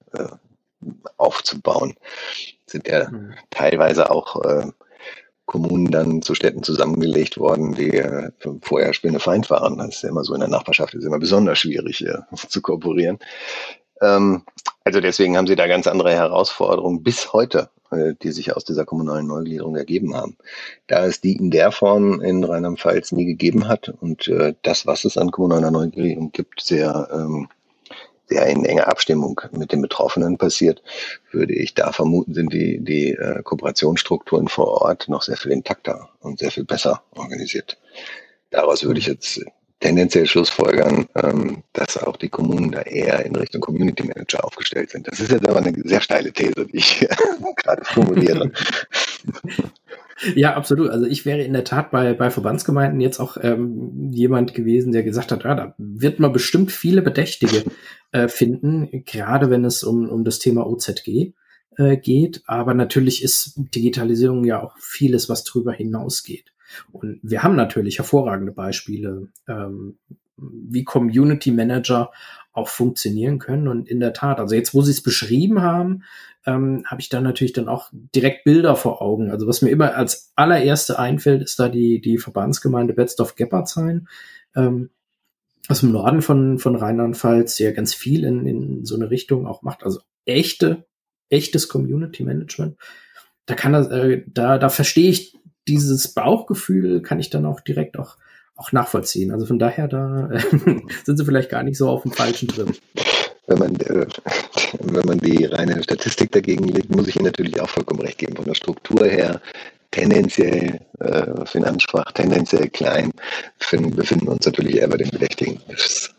[1.18, 1.96] aufzubauen.
[2.68, 3.34] Sind ja mhm.
[3.50, 4.36] teilweise auch
[5.54, 8.32] Kommunen dann zu Städten zusammengelegt worden, die äh,
[8.64, 9.78] vorher Spinnefeind waren.
[9.78, 13.20] Das ist ja immer so in der Nachbarschaft, ist immer besonders schwierig äh, zu kooperieren.
[14.02, 14.42] Ähm,
[14.84, 18.84] also deswegen haben sie da ganz andere Herausforderungen bis heute, äh, die sich aus dieser
[18.84, 20.38] kommunalen Neugliederung ergeben haben.
[20.88, 25.06] Da es die in der Form in Rheinland-Pfalz nie gegeben hat und äh, das, was
[25.06, 27.48] es an kommunaler Neugliederung gibt, sehr ähm,
[28.28, 30.82] sehr in enger Abstimmung mit den Betroffenen passiert,
[31.32, 36.10] würde ich da vermuten, sind die, die äh, Kooperationsstrukturen vor Ort noch sehr viel intakter
[36.20, 37.78] und sehr viel besser organisiert.
[38.50, 39.42] Daraus würde ich jetzt
[39.84, 45.08] tendenziell schlussfolgern, ähm, dass auch die Kommunen da eher in Richtung Community Manager aufgestellt sind.
[45.08, 47.06] Das ist jetzt aber eine sehr steile These, die ich
[47.58, 48.52] gerade formuliere.
[50.36, 50.90] Ja, absolut.
[50.90, 55.04] Also ich wäre in der Tat bei, bei Verbandsgemeinden jetzt auch ähm, jemand gewesen, der
[55.04, 57.64] gesagt hat, ja, da wird man bestimmt viele Bedächtige
[58.12, 61.34] äh, finden, gerade wenn es um, um das Thema OZG
[61.78, 62.44] äh, geht.
[62.46, 66.54] Aber natürlich ist Digitalisierung ja auch vieles, was darüber hinausgeht.
[66.92, 69.98] Und wir haben natürlich hervorragende Beispiele, ähm,
[70.38, 72.12] wie Community Manager
[72.52, 73.68] auch funktionieren können.
[73.68, 76.04] Und in der Tat, also jetzt, wo Sie es beschrieben haben,
[76.46, 79.32] ähm, habe ich dann natürlich dann auch direkt Bilder vor Augen.
[79.32, 84.08] Also was mir immer als allererste einfällt, ist da die, die Verbandsgemeinde Betzdorf-Geppardshain,
[84.56, 84.90] ähm,
[85.70, 89.62] aus dem Norden von, von Rheinland-Pfalz, ja ganz viel in, in so eine Richtung auch
[89.62, 89.84] macht.
[89.84, 90.86] Also echte,
[91.30, 92.78] echtes Community Management.
[93.46, 97.98] Da kann das, äh, da, da verstehe ich dieses Bauchgefühl, kann ich dann auch direkt
[97.98, 98.18] auch
[98.56, 99.32] auch nachvollziehen.
[99.32, 100.40] Also von daher, da äh,
[101.04, 102.70] sind sie vielleicht gar nicht so auf dem falschen Trip.
[103.48, 104.08] Wenn man, äh,
[104.80, 108.36] wenn man die reine Statistik dagegen legt, muss ich Ihnen natürlich auch vollkommen recht geben.
[108.36, 109.42] Von der Struktur her
[109.92, 113.12] tendenziell äh, finanzschwach, tendenziell klein,
[113.60, 115.62] befinden, befinden uns natürlich eher bei den Bedächtigen.
[115.68, 116.14] Das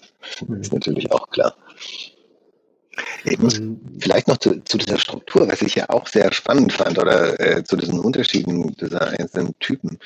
[0.60, 1.54] ist natürlich auch klar.
[3.24, 3.60] Ich muss
[3.98, 7.64] vielleicht noch zu, zu, dieser Struktur, was ich ja auch sehr spannend fand, oder äh,
[7.64, 9.98] zu diesen Unterschieden dieser einzelnen Typen.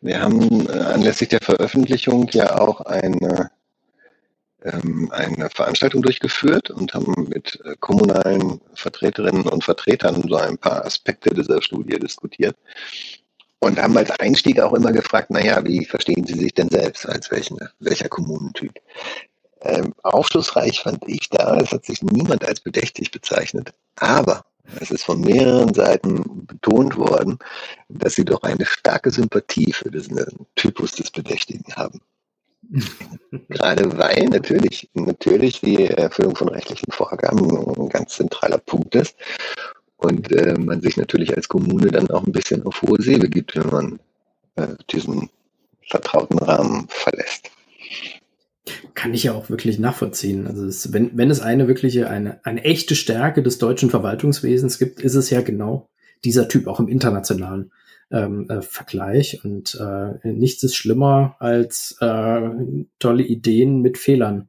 [0.00, 3.50] Wir haben äh, anlässlich der Veröffentlichung ja auch eine,
[4.66, 10.84] ähm, eine Veranstaltung durchgeführt und haben mit äh, kommunalen Vertreterinnen und Vertretern so ein paar
[10.84, 12.56] Aspekte dieser Studie diskutiert.
[13.58, 17.30] Und haben als Einstieg auch immer gefragt, naja, wie verstehen Sie sich denn selbst als
[17.30, 18.74] welchen, welcher Kommunentyp?
[19.62, 23.72] Ähm, aufschlussreich fand ich da, es hat sich niemand als bedächtig bezeichnet.
[23.96, 24.44] Aber
[24.80, 27.38] es ist von mehreren Seiten betont worden,
[27.88, 30.18] dass sie doch eine starke Sympathie für diesen
[30.56, 32.00] Typus des Bedächtigen haben.
[33.48, 39.16] Gerade weil natürlich, natürlich die Erfüllung von rechtlichen Vorgaben ein ganz zentraler Punkt ist
[39.96, 43.56] und äh, man sich natürlich als Kommune dann auch ein bisschen auf hohe See begibt,
[43.56, 44.00] wenn man
[44.56, 45.30] äh, diesen
[45.88, 47.50] vertrauten Rahmen verlässt.
[48.94, 50.46] Kann ich ja auch wirklich nachvollziehen.
[50.46, 55.00] Also es, wenn, wenn es eine wirkliche, eine, eine echte Stärke des deutschen Verwaltungswesens gibt,
[55.00, 55.88] ist es ja genau
[56.24, 57.70] dieser Typ auch im internationalen
[58.10, 59.44] ähm, äh, Vergleich.
[59.44, 62.50] Und äh, nichts ist schlimmer als äh,
[62.98, 64.48] tolle Ideen mit Fehlern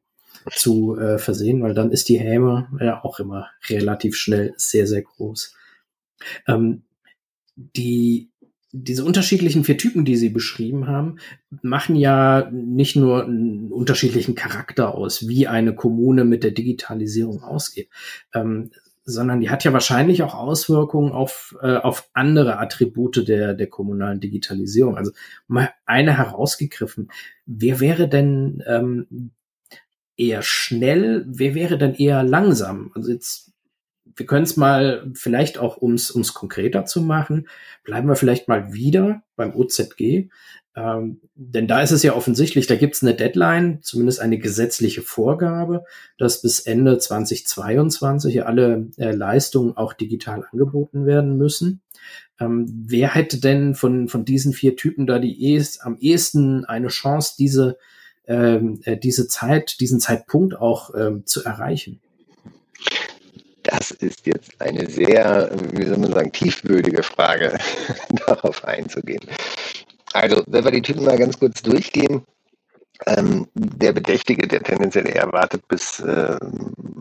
[0.52, 5.02] zu äh, versehen, weil dann ist die Häme ja auch immer relativ schnell sehr, sehr
[5.02, 5.56] groß.
[6.48, 6.84] Ähm,
[7.56, 8.30] die
[8.74, 11.18] diese unterschiedlichen vier Typen, die Sie beschrieben haben,
[11.62, 17.90] machen ja nicht nur einen unterschiedlichen Charakter aus, wie eine Kommune mit der Digitalisierung ausgeht,
[18.34, 18.72] ähm,
[19.10, 24.20] sondern die hat ja wahrscheinlich auch Auswirkungen auf, äh, auf andere Attribute der, der kommunalen
[24.20, 24.98] Digitalisierung.
[24.98, 25.14] Also
[25.48, 27.10] mal eine herausgegriffen.
[27.46, 29.32] Wer wäre denn ähm,
[30.18, 31.26] eher schnell?
[31.26, 32.92] Wer wäre denn eher langsam?
[32.96, 33.54] Also jetzt
[34.18, 37.48] wir können es mal vielleicht auch, ums ums konkreter zu machen,
[37.84, 40.30] bleiben wir vielleicht mal wieder beim OZG.
[40.78, 45.02] Ähm, denn da ist es ja offensichtlich, da gibt es eine Deadline, zumindest eine gesetzliche
[45.02, 45.84] Vorgabe,
[46.20, 51.82] dass bis Ende 2022 alle äh, Leistungen auch digital angeboten werden müssen.
[52.40, 56.90] Ähm, wer hätte denn von, von diesen vier Typen da die ehest, am ehesten eine
[56.90, 57.80] Chance, diese,
[58.28, 62.00] ähm, äh, diese Zeit, diesen Zeitpunkt auch ähm, zu erreichen?
[63.64, 67.58] Das ist jetzt eine sehr, wie soll man sagen, tiefwürdige Frage,
[68.28, 69.24] darauf einzugehen.
[70.22, 72.26] Also, wenn wir die Typen mal ganz kurz durchgehen,
[73.06, 76.40] ähm, der Bedächtige, der tendenziell eher wartet, bis äh,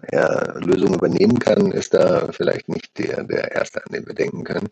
[0.08, 4.44] er Lösungen übernehmen kann, ist da vielleicht nicht der, der Erste, an den wir denken
[4.44, 4.68] können.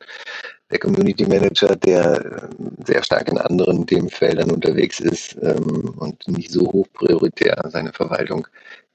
[0.71, 2.49] Der Community Manager, der äh,
[2.87, 8.47] sehr stark in anderen Themenfeldern unterwegs ist ähm, und nicht so hoch prioritär seine Verwaltung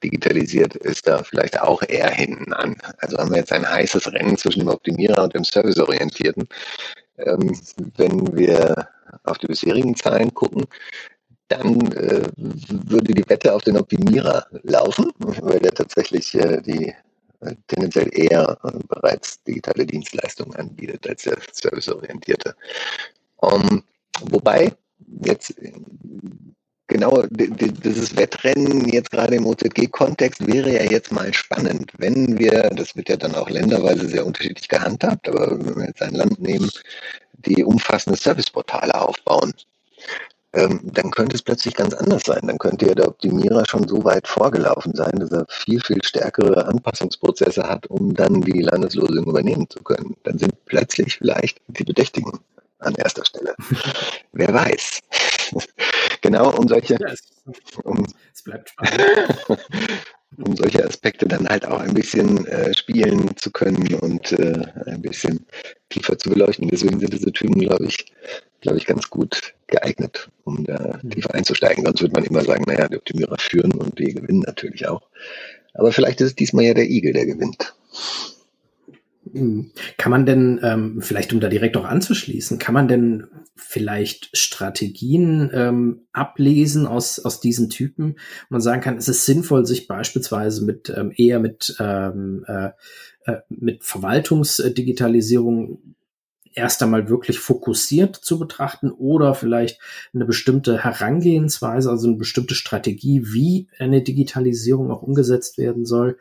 [0.04, 2.78] digitalisiert, ist da vielleicht auch eher hinten an.
[3.00, 6.48] Also haben wir jetzt ein heißes Rennen zwischen dem Optimierer und dem Serviceorientierten.
[7.26, 7.58] Ähm,
[7.98, 8.88] wenn wir
[9.24, 10.66] auf die bisherigen Zahlen gucken,
[11.48, 16.94] dann äh, würde die Wette auf den Optimierer laufen, weil der tatsächlich äh, die
[17.42, 22.56] äh, tendenziell eher äh, bereits digitale Dienstleistungen anbietet als der serviceorientierte.
[23.38, 23.84] Um, ähm,
[24.30, 24.74] wobei
[25.24, 25.56] jetzt
[26.90, 32.96] Genau, dieses Wettrennen jetzt gerade im OZG-Kontext wäre ja jetzt mal spannend, wenn wir, das
[32.96, 36.68] wird ja dann auch länderweise sehr unterschiedlich gehandhabt, aber wenn wir jetzt ein Land nehmen,
[37.46, 39.54] die umfassende Serviceportale aufbauen,
[40.54, 42.42] ähm, dann könnte es plötzlich ganz anders sein.
[42.48, 46.66] Dann könnte ja der Optimierer schon so weit vorgelaufen sein, dass er viel, viel stärkere
[46.66, 50.18] Anpassungsprozesse hat, um dann die Landeslösung übernehmen zu können.
[50.24, 52.40] Dann sind plötzlich vielleicht die Bedächtigen
[52.80, 53.54] an erster Stelle.
[54.32, 55.02] Wer weiß.
[56.22, 57.24] Genau um solche, ja, es,
[57.84, 59.04] um, es bleibt spannend.
[60.38, 65.02] um solche Aspekte dann halt auch ein bisschen äh, spielen zu können und äh, ein
[65.02, 65.46] bisschen
[65.90, 66.68] tiefer zu beleuchten.
[66.70, 68.06] Deswegen sind diese Typen, glaube ich,
[68.62, 71.10] glaube ich, ganz gut geeignet, um da mhm.
[71.10, 71.84] tiefer einzusteigen.
[71.86, 75.02] Sonst würde man immer sagen, naja, die Optimierer führen und die gewinnen natürlich auch.
[75.74, 77.74] Aber vielleicht ist es diesmal ja der Igel, der gewinnt.
[79.34, 79.72] Hm.
[79.98, 85.52] Kann man denn, ähm, vielleicht um da direkt auch anzuschließen, kann man denn vielleicht Strategien
[85.54, 88.16] ähm, ablesen aus, aus diesen Typen?
[88.50, 92.70] Man sagen kann, es ist sinnvoll, sich beispielsweise mit ähm, eher mit, ähm, äh,
[93.26, 95.96] äh, mit Verwaltungsdigitalisierung
[96.60, 99.80] erst einmal wirklich fokussiert zu betrachten oder vielleicht
[100.14, 106.18] eine bestimmte Herangehensweise, also eine bestimmte Strategie, wie eine Digitalisierung auch umgesetzt werden soll,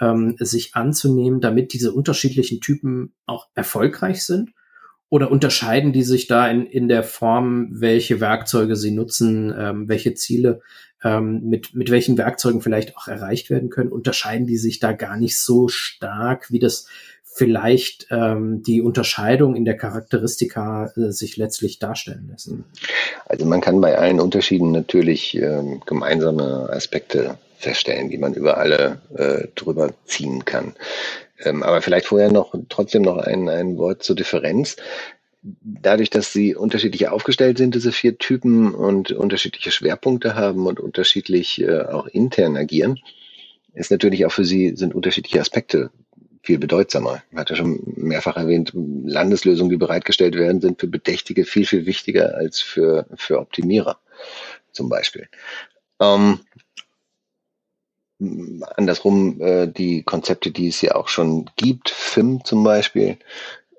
[0.00, 4.50] ähm, sich anzunehmen, damit diese unterschiedlichen Typen auch erfolgreich sind?
[5.10, 10.14] oder unterscheiden die sich da in, in der Form, welche Werkzeuge sie nutzen, ähm, welche
[10.14, 10.62] Ziele
[11.02, 13.90] ähm, mit, mit welchen Werkzeugen vielleicht auch erreicht werden können?
[13.90, 16.86] Unterscheiden die sich da gar nicht so stark, wie das
[17.32, 22.50] vielleicht ähm, die Unterscheidung in der Charakteristika äh, sich letztlich darstellen lässt?
[23.26, 29.00] Also man kann bei allen Unterschieden natürlich ähm, gemeinsame Aspekte feststellen, die man über alle
[29.14, 30.74] äh, drüber ziehen kann.
[31.38, 34.76] Ähm, aber vielleicht vorher noch trotzdem noch ein, ein Wort zur Differenz.
[35.42, 41.60] Dadurch, dass sie unterschiedlich aufgestellt sind, diese vier Typen und unterschiedliche Schwerpunkte haben und unterschiedlich
[41.60, 42.98] äh, auch intern agieren,
[43.72, 45.90] ist natürlich auch für sie sind unterschiedliche Aspekte
[46.42, 47.22] viel bedeutsamer.
[47.30, 51.86] Man hat ja schon mehrfach erwähnt, Landeslösungen, die bereitgestellt werden, sind für Bedächtige viel, viel
[51.86, 53.98] wichtiger als für, für Optimierer
[54.72, 55.28] zum Beispiel.
[56.00, 56.40] Ähm,
[58.76, 63.18] andersrum äh, die Konzepte, die es ja auch schon gibt, FIM zum Beispiel,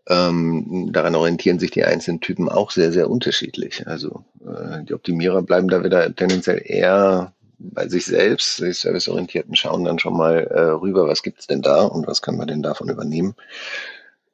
[0.08, 3.88] ähm, daran orientieren sich die einzelnen Typen auch sehr, sehr unterschiedlich.
[3.88, 7.34] Also äh, die Optimierer bleiben da wieder tendenziell eher
[7.72, 11.84] bei sich selbst, die serviceorientierten schauen dann schon mal äh, rüber, was gibt's denn da
[11.84, 13.36] und was können wir denn davon übernehmen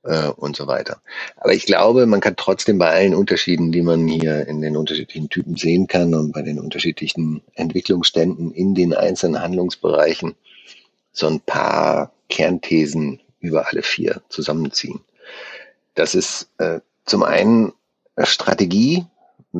[0.03, 1.01] äh, und so weiter.
[1.37, 5.29] Aber ich glaube, man kann trotzdem bei allen Unterschieden, die man hier in den unterschiedlichen
[5.29, 10.35] Typen sehen kann und bei den unterschiedlichen Entwicklungsständen in den einzelnen Handlungsbereichen
[11.11, 15.01] so ein paar Kernthesen über alle vier zusammenziehen.
[15.95, 17.73] Das ist äh, zum einen
[18.23, 19.05] Strategie,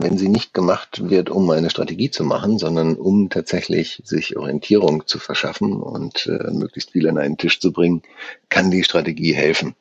[0.01, 5.07] wenn sie nicht gemacht wird, um eine Strategie zu machen, sondern um tatsächlich sich Orientierung
[5.07, 8.01] zu verschaffen und äh, möglichst viel an einen Tisch zu bringen,
[8.49, 9.75] kann die Strategie helfen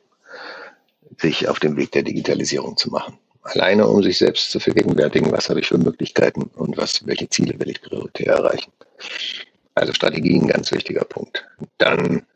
[1.18, 3.18] sich auf dem Weg der Digitalisierung zu machen.
[3.42, 7.58] Alleine um sich selbst zu vergegenwärtigen, was habe ich für Möglichkeiten und was, welche Ziele
[7.58, 8.72] will ich prioritär erreichen.
[9.74, 11.46] Also Strategie ein ganz wichtiger Punkt.
[11.78, 12.26] Dann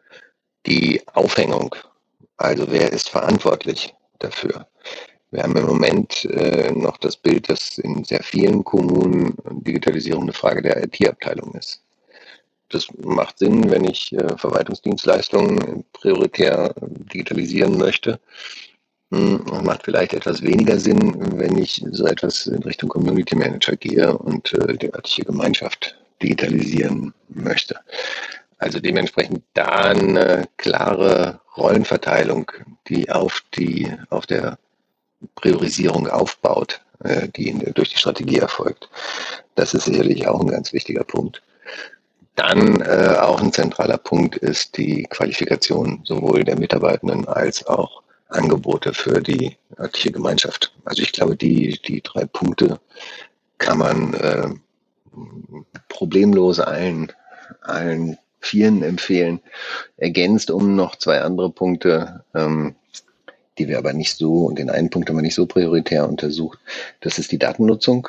[0.67, 1.75] die Aufhängung.
[2.37, 4.67] Also wer ist verantwortlich dafür?
[5.31, 10.33] Wir haben im Moment äh, noch das Bild, dass in sehr vielen Kommunen Digitalisierung eine
[10.33, 11.83] Frage der IT-Abteilung ist.
[12.69, 18.19] Das macht Sinn, wenn ich äh, Verwaltungsdienstleistungen prioritär digitalisieren möchte.
[19.13, 24.17] Hm, macht vielleicht etwas weniger Sinn, wenn ich so etwas in Richtung Community Manager gehe
[24.17, 27.77] und äh, die örtliche Gemeinschaft digitalisieren möchte.
[28.59, 32.51] Also dementsprechend da eine klare Rollenverteilung,
[32.89, 34.59] die auf die, auf der
[35.35, 38.89] Priorisierung aufbaut, äh, die in, durch die Strategie erfolgt.
[39.55, 41.43] Das ist sicherlich auch ein ganz wichtiger Punkt.
[42.37, 48.95] Dann äh, auch ein zentraler Punkt ist die Qualifikation sowohl der Mitarbeitenden als auch Angebote
[48.95, 50.73] für die örtliche Gemeinschaft.
[50.85, 52.81] Also ich glaube, die, die drei Punkte
[53.59, 54.49] kann man äh,
[55.89, 57.13] problemlos allen,
[57.63, 59.41] allen Vieren empfehlen.
[59.99, 62.75] Ergänzt um noch zwei andere Punkte, ähm,
[63.61, 66.59] die wir aber nicht so, und den einen Punkt haben wir nicht so prioritär untersucht.
[67.01, 68.09] Das ist die Datennutzung.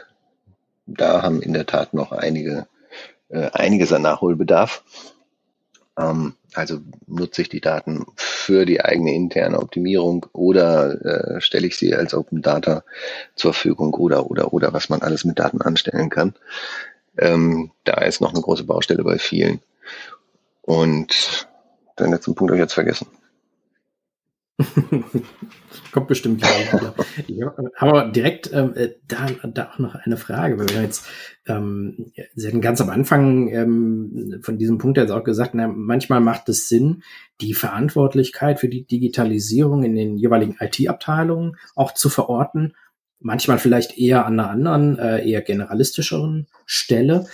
[0.88, 2.68] Da haben in der Tat noch einige,
[3.30, 4.84] äh, einiges an Nachholbedarf.
[5.98, 11.78] Ähm, also nutze ich die Daten für die eigene interne Optimierung oder äh, stelle ich
[11.78, 12.84] sie als Open Data
[13.36, 16.34] zur Verfügung oder oder oder was man alles mit Daten anstellen kann.
[17.18, 19.60] Ähm, da ist noch eine große Baustelle bei vielen.
[20.62, 21.48] Und
[22.00, 23.08] den letzten Punkt habe ich jetzt vergessen.
[25.92, 26.96] Kommt bestimmt wieder.
[27.28, 31.06] ja, aber direkt ähm, äh, da, da auch noch eine Frage, weil wir jetzt,
[31.48, 36.22] ähm, Sie hatten ganz am Anfang ähm, von diesem Punkt jetzt auch gesagt, na, manchmal
[36.22, 37.04] macht es Sinn,
[37.42, 42.76] die Verantwortlichkeit für die Digitalisierung in den jeweiligen IT-Abteilungen auch zu verorten.
[43.20, 47.28] Manchmal vielleicht eher an einer anderen, äh, eher generalistischeren Stelle.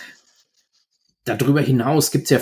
[1.24, 2.40] Darüber hinaus gibt es ja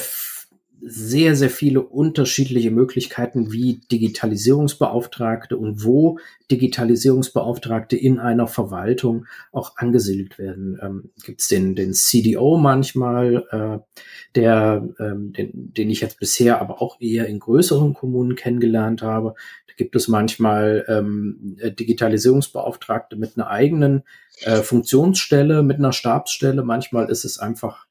[0.82, 6.19] sehr, sehr viele unterschiedliche Möglichkeiten, wie Digitalisierungsbeauftragte und wo
[6.51, 10.80] Digitalisierungsbeauftragte in einer Verwaltung auch angesiedelt werden.
[10.82, 13.99] Ähm, Gibt es den, den CDO manchmal, äh,
[14.36, 19.34] der, ähm, den, den ich jetzt bisher aber auch eher in größeren Kommunen kennengelernt habe.
[19.67, 24.03] Da gibt es manchmal ähm, Digitalisierungsbeauftragte mit einer eigenen
[24.41, 26.63] äh, Funktionsstelle, mit einer Stabsstelle.
[26.63, 27.88] Manchmal ist es einfach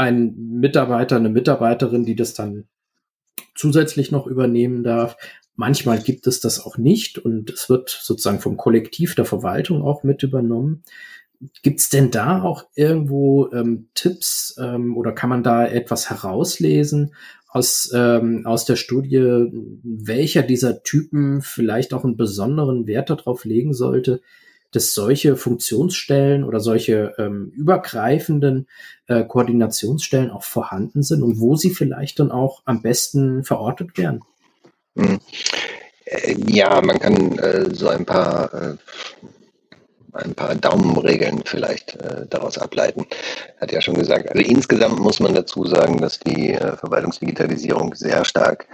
[0.00, 2.64] ein Mitarbeiter, eine Mitarbeiterin, die das dann
[3.54, 5.18] zusätzlich noch übernehmen darf.
[5.56, 10.02] Manchmal gibt es das auch nicht und es wird sozusagen vom Kollektiv der Verwaltung auch
[10.02, 10.84] mit übernommen.
[11.62, 17.14] Gibt es denn da auch irgendwo ähm, Tipps ähm, oder kann man da etwas herauslesen
[17.48, 19.50] aus, ähm, aus der Studie,
[19.82, 24.22] welcher dieser Typen vielleicht auch einen besonderen Wert darauf legen sollte,
[24.72, 28.68] dass solche Funktionsstellen oder solche ähm, übergreifenden
[29.06, 34.22] äh, Koordinationsstellen auch vorhanden sind und wo sie vielleicht dann auch am besten verortet werden?
[34.96, 35.18] Hm.
[36.04, 38.76] Äh, ja, man kann äh, so ein paar, äh,
[40.12, 43.06] ein paar Daumenregeln vielleicht äh, daraus ableiten.
[43.60, 44.28] Hat ja schon gesagt.
[44.30, 48.66] Also insgesamt muss man dazu sagen, dass die äh, Verwaltungsdigitalisierung sehr stark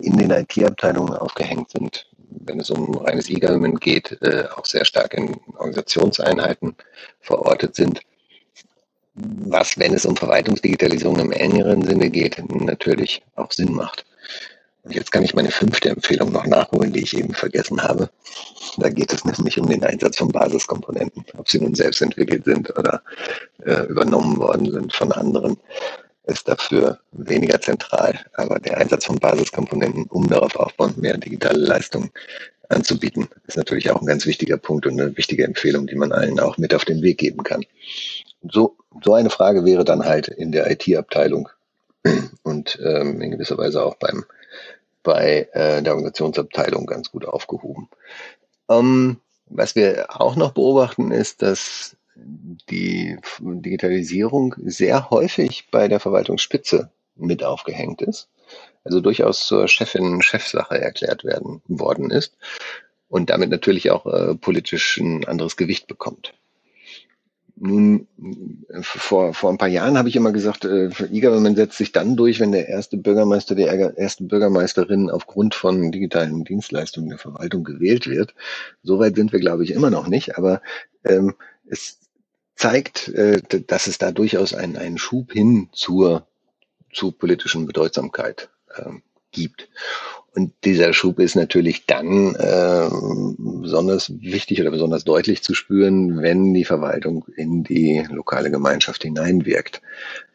[0.00, 2.06] in den IT-Abteilungen aufgehängt sind.
[2.30, 6.74] Wenn es um reines E-Government geht, äh, auch sehr stark in Organisationseinheiten
[7.20, 8.00] verortet sind.
[9.14, 14.04] Was, wenn es um Verwaltungsdigitalisierung im engeren Sinne geht, natürlich auch Sinn macht.
[14.86, 18.08] Und jetzt kann ich meine fünfte Empfehlung noch nachholen, die ich eben vergessen habe.
[18.76, 22.70] Da geht es nämlich um den Einsatz von Basiskomponenten, ob sie nun selbst entwickelt sind
[22.78, 23.02] oder
[23.64, 25.56] äh, übernommen worden sind von anderen,
[26.26, 28.18] ist dafür weniger zentral.
[28.34, 32.10] Aber der Einsatz von Basiskomponenten, um darauf aufbauend mehr digitale Leistungen
[32.68, 36.40] anzubieten, ist natürlich auch ein ganz wichtiger Punkt und eine wichtige Empfehlung, die man allen
[36.40, 37.64] auch mit auf den Weg geben kann.
[38.42, 41.48] So, so eine Frage wäre dann halt in der IT-Abteilung
[42.42, 44.24] und ähm, in gewisser Weise auch beim
[45.02, 47.88] bei äh, der Organisationsabteilung ganz gut aufgehoben.
[48.68, 49.18] Ähm,
[49.48, 51.95] was wir auch noch beobachten, ist, dass
[52.70, 58.28] die Digitalisierung sehr häufig bei der Verwaltungsspitze mit aufgehängt ist,
[58.84, 62.36] also durchaus zur Chefin-Chefsache erklärt werden worden ist
[63.08, 66.34] und damit natürlich auch äh, politisch ein anderes Gewicht bekommt.
[67.58, 68.06] Nun,
[68.82, 72.38] vor, vor ein paar Jahren habe ich immer gesagt, äh, E-Government setzt sich dann durch,
[72.38, 78.34] wenn der erste Bürgermeister, die erste Bürgermeisterin aufgrund von digitalen Dienstleistungen der Verwaltung gewählt wird.
[78.82, 80.60] Soweit sind wir, glaube ich, immer noch nicht, aber
[81.04, 81.34] ähm,
[81.66, 81.98] es
[82.56, 86.26] zeigt, äh, dass es da durchaus einen, einen Schub hin zur,
[86.92, 89.68] zur politischen Bedeutsamkeit ähm, gibt.
[90.34, 92.90] Und dieser Schub ist natürlich dann äh,
[93.38, 99.80] besonders wichtig oder besonders deutlich zu spüren, wenn die Verwaltung in die lokale Gemeinschaft hineinwirkt.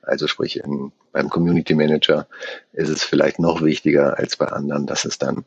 [0.02, 2.28] Also sprich, in, beim Community Manager
[2.74, 5.46] ist es vielleicht noch wichtiger als bei anderen, dass es dann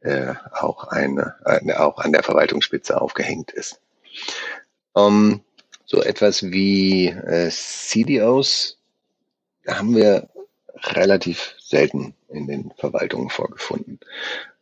[0.00, 3.80] äh, auch, eine, eine, auch an der Verwaltungsspitze aufgehängt ist.
[4.96, 5.42] Ähm,
[5.92, 8.78] so etwas wie äh, CDOs
[9.68, 10.30] haben wir
[10.74, 14.00] relativ selten in den Verwaltungen vorgefunden.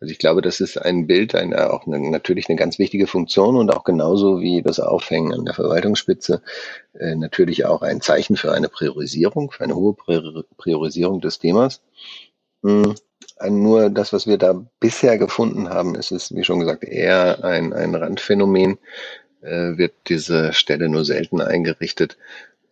[0.01, 3.57] Also ich glaube, das ist ein Bild, eine, auch eine, natürlich eine ganz wichtige Funktion
[3.57, 6.43] und auch genauso wie das Aufhängen an der Verwaltungsspitze
[6.99, 9.95] äh, natürlich auch ein Zeichen für eine Priorisierung, für eine hohe
[10.57, 11.81] Priorisierung des Themas.
[12.64, 12.97] Hm,
[13.49, 17.72] nur das, was wir da bisher gefunden haben, ist es, wie schon gesagt, eher ein,
[17.72, 18.78] ein Randphänomen,
[19.43, 22.16] äh, wird diese Stelle nur selten eingerichtet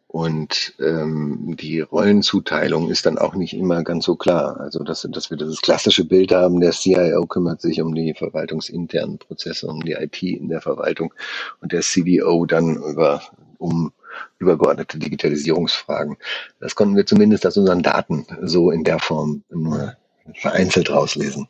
[0.08, 4.58] und ähm, die Rollenzuteilung ist dann auch nicht immer ganz so klar.
[4.58, 9.18] Also dass, dass wir das klassische Bild haben, der CIO kümmert sich um die verwaltungsinternen
[9.18, 11.12] Prozesse, um die IT in der Verwaltung
[11.60, 13.20] und der CDO dann über
[13.58, 13.92] um
[14.38, 16.16] übergeordnete Digitalisierungsfragen.
[16.58, 19.94] Das konnten wir zumindest aus unseren Daten so in der Form nur
[20.34, 21.48] vereinzelt rauslesen.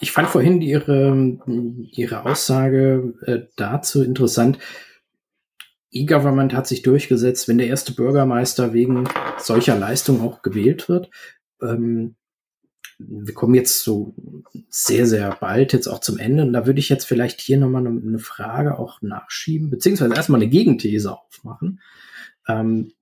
[0.00, 1.38] Ich fand vorhin Ihre,
[1.92, 4.58] Ihre Aussage äh, dazu interessant.
[5.90, 11.10] E-Government hat sich durchgesetzt, wenn der erste Bürgermeister wegen solcher Leistung auch gewählt wird.
[11.62, 12.16] Ähm,
[12.98, 14.14] wir kommen jetzt so
[14.68, 16.42] sehr, sehr bald jetzt auch zum Ende.
[16.42, 20.50] Und da würde ich jetzt vielleicht hier nochmal eine, Frage auch nachschieben, beziehungsweise erstmal eine
[20.50, 21.80] Gegenthese aufmachen.
[22.48, 22.92] Ähm,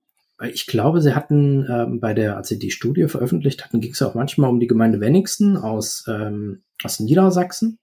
[0.43, 4.01] ich glaube, sie hatten ähm, bei der, als sie die Studie veröffentlicht hatten, ging es
[4.01, 7.79] auch manchmal um die Gemeinde Wenningsen aus, ähm, aus Niedersachsen.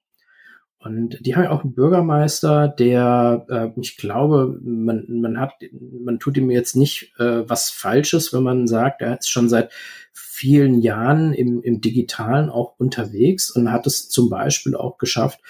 [0.79, 6.19] Und die haben ja auch einen Bürgermeister, der, äh, ich glaube, man, man hat, man
[6.19, 9.73] tut ihm jetzt nicht äh, was Falsches, wenn man sagt, er ist schon seit
[10.13, 15.41] vielen Jahren im, im Digitalen auch unterwegs und hat es zum Beispiel auch geschafft,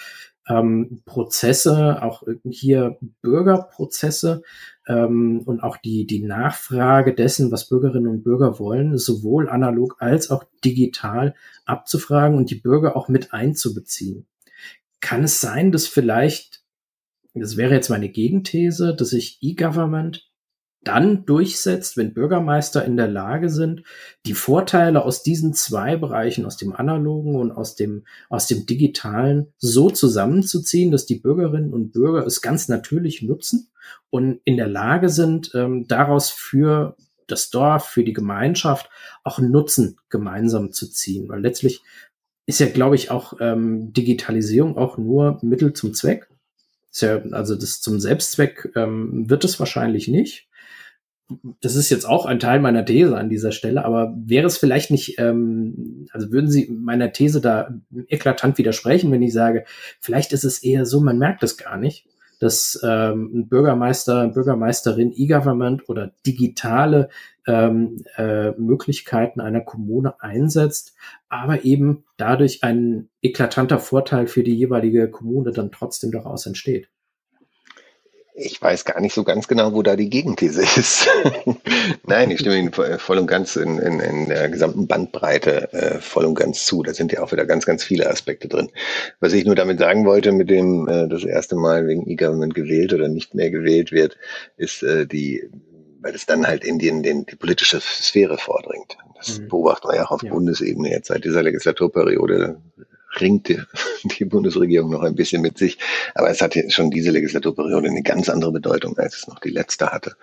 [0.47, 4.41] ähm, Prozesse, auch hier Bürgerprozesse
[4.87, 10.29] ähm, und auch die, die Nachfrage dessen, was Bürgerinnen und Bürger wollen, sowohl analog als
[10.29, 14.25] auch digital abzufragen und die Bürger auch mit einzubeziehen.
[15.01, 16.63] Kann es sein, dass vielleicht,
[17.33, 20.29] das wäre jetzt meine Gegenthese, dass sich E-Government
[20.85, 23.83] dann durchsetzt, wenn Bürgermeister in der Lage sind,
[24.25, 29.53] die Vorteile aus diesen zwei Bereichen, aus dem analogen und aus dem, aus dem digitalen,
[29.57, 33.69] so zusammenzuziehen, dass die Bürgerinnen und Bürger es ganz natürlich nutzen
[34.09, 36.95] und in der Lage sind, ähm, daraus für
[37.27, 38.89] das Dorf, für die Gemeinschaft
[39.23, 41.27] auch Nutzen gemeinsam zu ziehen.
[41.27, 41.81] Weil letztlich
[42.45, 46.29] ist ja, glaube ich, auch ähm, Digitalisierung auch nur Mittel zum Zweck.
[46.91, 50.47] Ist ja, also das zum Selbstzweck ähm, wird es wahrscheinlich nicht.
[51.59, 54.91] Das ist jetzt auch ein Teil meiner These an dieser Stelle, aber wäre es vielleicht
[54.91, 57.69] nicht, ähm, also würden Sie meiner These da
[58.07, 59.65] eklatant widersprechen, wenn ich sage,
[59.99, 62.05] vielleicht ist es eher so, man merkt es gar nicht,
[62.39, 67.09] dass ähm, ein Bürgermeister, Bürgermeisterin E-Government oder digitale
[67.47, 70.95] ähm, äh, Möglichkeiten einer Kommune einsetzt,
[71.29, 76.89] aber eben dadurch ein eklatanter Vorteil für die jeweilige Kommune dann trotzdem daraus entsteht.
[78.37, 81.07] Ich weiß gar nicht so ganz genau, wo da die Gegenthese ist.
[82.05, 86.25] Nein, ich stimme Ihnen voll und ganz in, in, in der gesamten Bandbreite äh, voll
[86.25, 86.83] und ganz zu.
[86.83, 88.69] Da sind ja auch wieder ganz, ganz viele Aspekte drin.
[89.21, 92.93] Was ich nur damit sagen wollte, mit dem äh, das erste Mal wegen E-Government gewählt
[92.93, 94.17] oder nicht mehr gewählt wird,
[94.57, 95.49] ist äh, die,
[96.01, 98.97] weil es dann halt in die, in den, die politische Sphäre vordringt.
[99.15, 99.47] Das mhm.
[99.47, 100.31] beobachten wir ja auch auf ja.
[100.31, 102.57] Bundesebene jetzt seit dieser Legislaturperiode
[103.19, 103.49] ringt
[104.19, 105.77] die, Bundesregierung noch ein bisschen mit sich.
[106.13, 109.91] Aber es hat schon diese Legislaturperiode eine ganz andere Bedeutung, als es noch die letzte
[109.91, 110.15] hatte.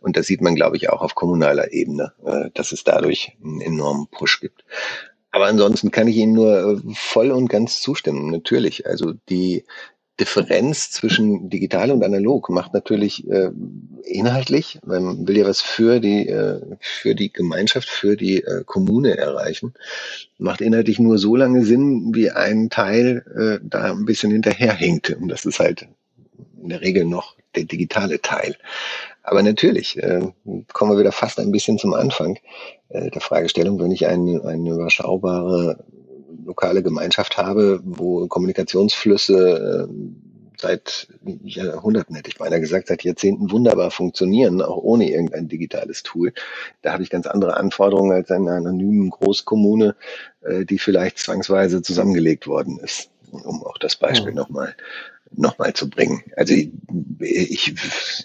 [0.00, 3.60] Und das sieht man, glaube ich, auch auf kommunaler Ebene, äh, dass es dadurch einen
[3.60, 4.64] enormen Push gibt.
[5.30, 8.30] Aber ansonsten kann ich Ihnen nur äh, voll und ganz zustimmen.
[8.30, 8.86] Natürlich.
[8.86, 9.64] Also die,
[10.18, 13.50] Differenz zwischen digital und analog macht natürlich äh,
[14.04, 19.16] inhaltlich, man will ja was für die, äh, für die Gemeinschaft, für die äh, Kommune
[19.16, 19.74] erreichen,
[20.38, 25.10] macht inhaltlich nur so lange Sinn, wie ein Teil äh, da ein bisschen hinterherhinkt.
[25.10, 25.86] Und das ist halt
[26.62, 28.56] in der Regel noch der digitale Teil.
[29.22, 30.20] Aber natürlich äh,
[30.72, 32.38] kommen wir wieder fast ein bisschen zum Anfang
[32.88, 35.84] äh, der Fragestellung, wenn ich eine, eine überschaubare
[36.46, 39.92] lokale Gemeinschaft habe, wo Kommunikationsflüsse äh,
[40.58, 41.08] seit
[41.42, 46.32] Jahrhunderten, hätte ich beinahe gesagt, seit Jahrzehnten wunderbar funktionieren, auch ohne irgendein digitales Tool.
[46.82, 49.96] Da habe ich ganz andere Anforderungen als eine anonymen Großkommune,
[50.42, 54.38] äh, die vielleicht zwangsweise zusammengelegt worden ist, um auch das Beispiel mhm.
[54.38, 54.74] nochmal
[55.32, 56.22] nochmal zu bringen.
[56.36, 57.74] Also ich,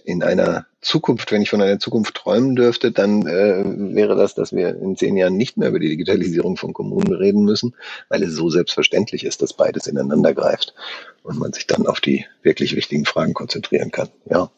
[0.05, 3.63] in einer Zukunft, wenn ich von einer Zukunft träumen dürfte, dann äh,
[3.95, 7.43] wäre das, dass wir in zehn Jahren nicht mehr über die Digitalisierung von Kommunen reden
[7.43, 7.75] müssen,
[8.09, 10.73] weil es so selbstverständlich ist, dass beides ineinander greift
[11.23, 14.09] und man sich dann auf die wirklich wichtigen Fragen konzentrieren kann.
[14.29, 14.51] Ja.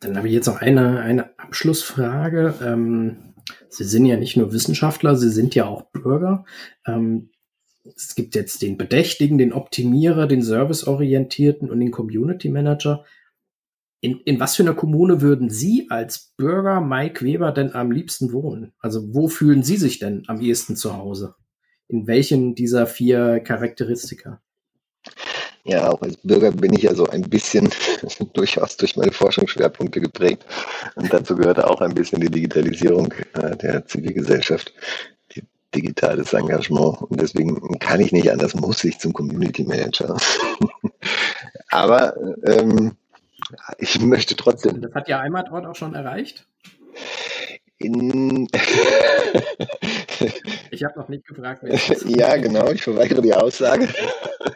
[0.00, 2.54] Dann habe ich jetzt noch eine, eine Abschlussfrage.
[2.62, 3.34] Ähm,
[3.68, 6.44] Sie sind ja nicht nur Wissenschaftler, Sie sind ja auch Bürger.
[6.86, 7.30] Ähm,
[7.84, 13.04] es gibt jetzt den Bedächtigen, den Optimierer, den Serviceorientierten und den Community Manager.
[14.00, 18.32] In, in was für einer Kommune würden Sie als Bürger Mike Weber denn am liebsten
[18.32, 18.72] wohnen?
[18.78, 21.34] Also wo fühlen Sie sich denn am ehesten zu Hause?
[21.88, 24.42] In welchen dieser vier Charakteristika?
[25.66, 27.70] Ja, auch als Bürger bin ich ja so ein bisschen
[28.34, 30.44] durchaus durch meine Forschungsschwerpunkte geprägt.
[30.94, 34.74] Und dazu gehört auch ein bisschen die Digitalisierung äh, der Zivilgesellschaft
[35.74, 40.16] digitales Engagement und deswegen kann ich nicht anders, muss ich zum Community Manager.
[41.70, 42.14] Aber
[42.46, 42.96] ähm,
[43.78, 44.80] ich möchte trotzdem.
[44.80, 46.46] Das hat ja einmal dort auch schon erreicht.
[47.78, 48.48] In
[50.70, 51.64] ich habe noch nicht gefragt.
[52.06, 53.88] ja, genau, ich verweigere die Aussage.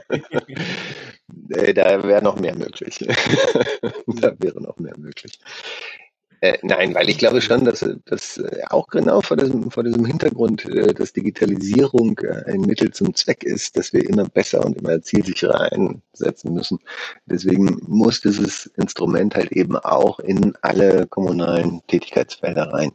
[1.50, 2.98] Äh, da wäre noch mehr möglich.
[4.06, 5.38] da wäre noch mehr möglich.
[6.40, 10.04] Äh, nein, weil ich glaube schon, dass, dass äh, auch genau vor diesem, vor diesem
[10.04, 14.76] Hintergrund, äh, dass Digitalisierung äh, ein Mittel zum Zweck ist, dass wir immer besser und
[14.78, 16.78] immer zielsicherer einsetzen müssen.
[17.26, 22.92] Deswegen muss dieses Instrument halt eben auch in alle kommunalen Tätigkeitsfelder rein.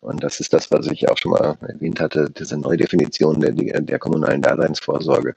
[0.00, 3.98] Und das ist das, was ich auch schon mal erwähnt hatte, diese Neudefinition der, der
[3.98, 5.34] kommunalen Daseinsvorsorge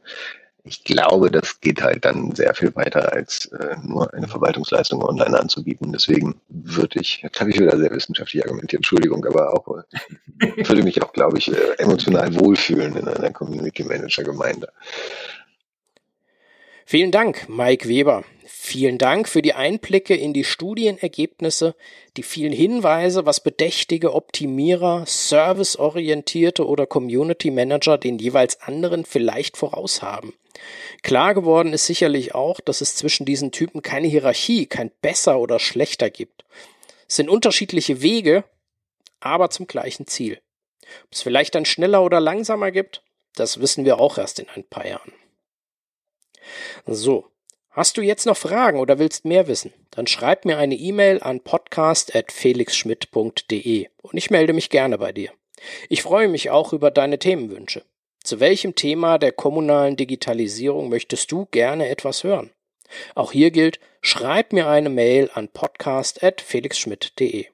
[0.64, 5.40] ich glaube, das geht halt dann sehr viel weiter, als äh, nur eine Verwaltungsleistung online
[5.40, 5.92] anzubieten.
[5.92, 10.84] Deswegen würde ich, jetzt habe ich wieder sehr wissenschaftlich argumentiert, Entschuldigung, aber auch äh, würde
[10.84, 14.70] mich auch, glaube ich, äh, emotional wohlfühlen in einer Community Manager Gemeinde.
[16.86, 18.24] Vielen Dank, Mike Weber.
[18.46, 21.76] Vielen Dank für die Einblicke in die Studienergebnisse,
[22.18, 30.02] die vielen Hinweise, was bedächtige Optimierer, serviceorientierte oder Community Manager den jeweils anderen vielleicht voraus
[30.02, 30.34] haben.
[31.02, 35.60] Klar geworden ist sicherlich auch, dass es zwischen diesen Typen keine Hierarchie, kein besser oder
[35.60, 36.46] schlechter gibt.
[37.08, 38.44] Es sind unterschiedliche Wege,
[39.20, 40.42] aber zum gleichen Ziel.
[41.06, 43.04] Ob es vielleicht dann schneller oder langsamer gibt,
[43.36, 45.14] das wissen wir auch erst in ein paar Jahren.
[46.86, 47.28] So,
[47.70, 49.74] hast du jetzt noch Fragen oder willst mehr wissen?
[49.92, 55.32] Dann schreib mir eine E-Mail an podcast.felixschmidt.de und ich melde mich gerne bei dir.
[55.90, 57.84] Ich freue mich auch über deine Themenwünsche.
[58.24, 62.52] Zu welchem Thema der kommunalen Digitalisierung möchtest du gerne etwas hören?
[63.16, 67.48] Auch hier gilt, schreib mir eine Mail an podcast.felixschmidt.de.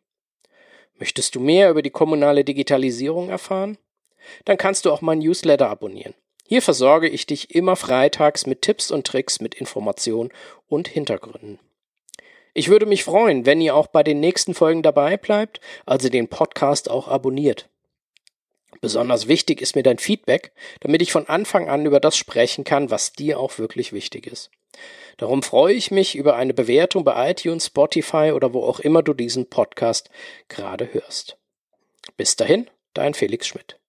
[0.99, 3.78] Möchtest du mehr über die kommunale Digitalisierung erfahren?
[4.43, 6.15] Dann kannst du auch mein Newsletter abonnieren.
[6.45, 10.32] Hier versorge ich dich immer freitags mit Tipps und Tricks, mit Informationen
[10.68, 11.59] und Hintergründen.
[12.53, 16.28] Ich würde mich freuen, wenn ihr auch bei den nächsten Folgen dabei bleibt, also den
[16.28, 17.70] Podcast auch abonniert.
[18.82, 20.51] Besonders wichtig ist mir dein Feedback,
[20.82, 24.51] damit ich von Anfang an über das sprechen kann, was dir auch wirklich wichtig ist.
[25.17, 29.13] Darum freue ich mich über eine Bewertung bei iTunes, Spotify oder wo auch immer du
[29.13, 30.09] diesen Podcast
[30.47, 31.38] gerade hörst.
[32.17, 33.80] Bis dahin, dein Felix Schmidt.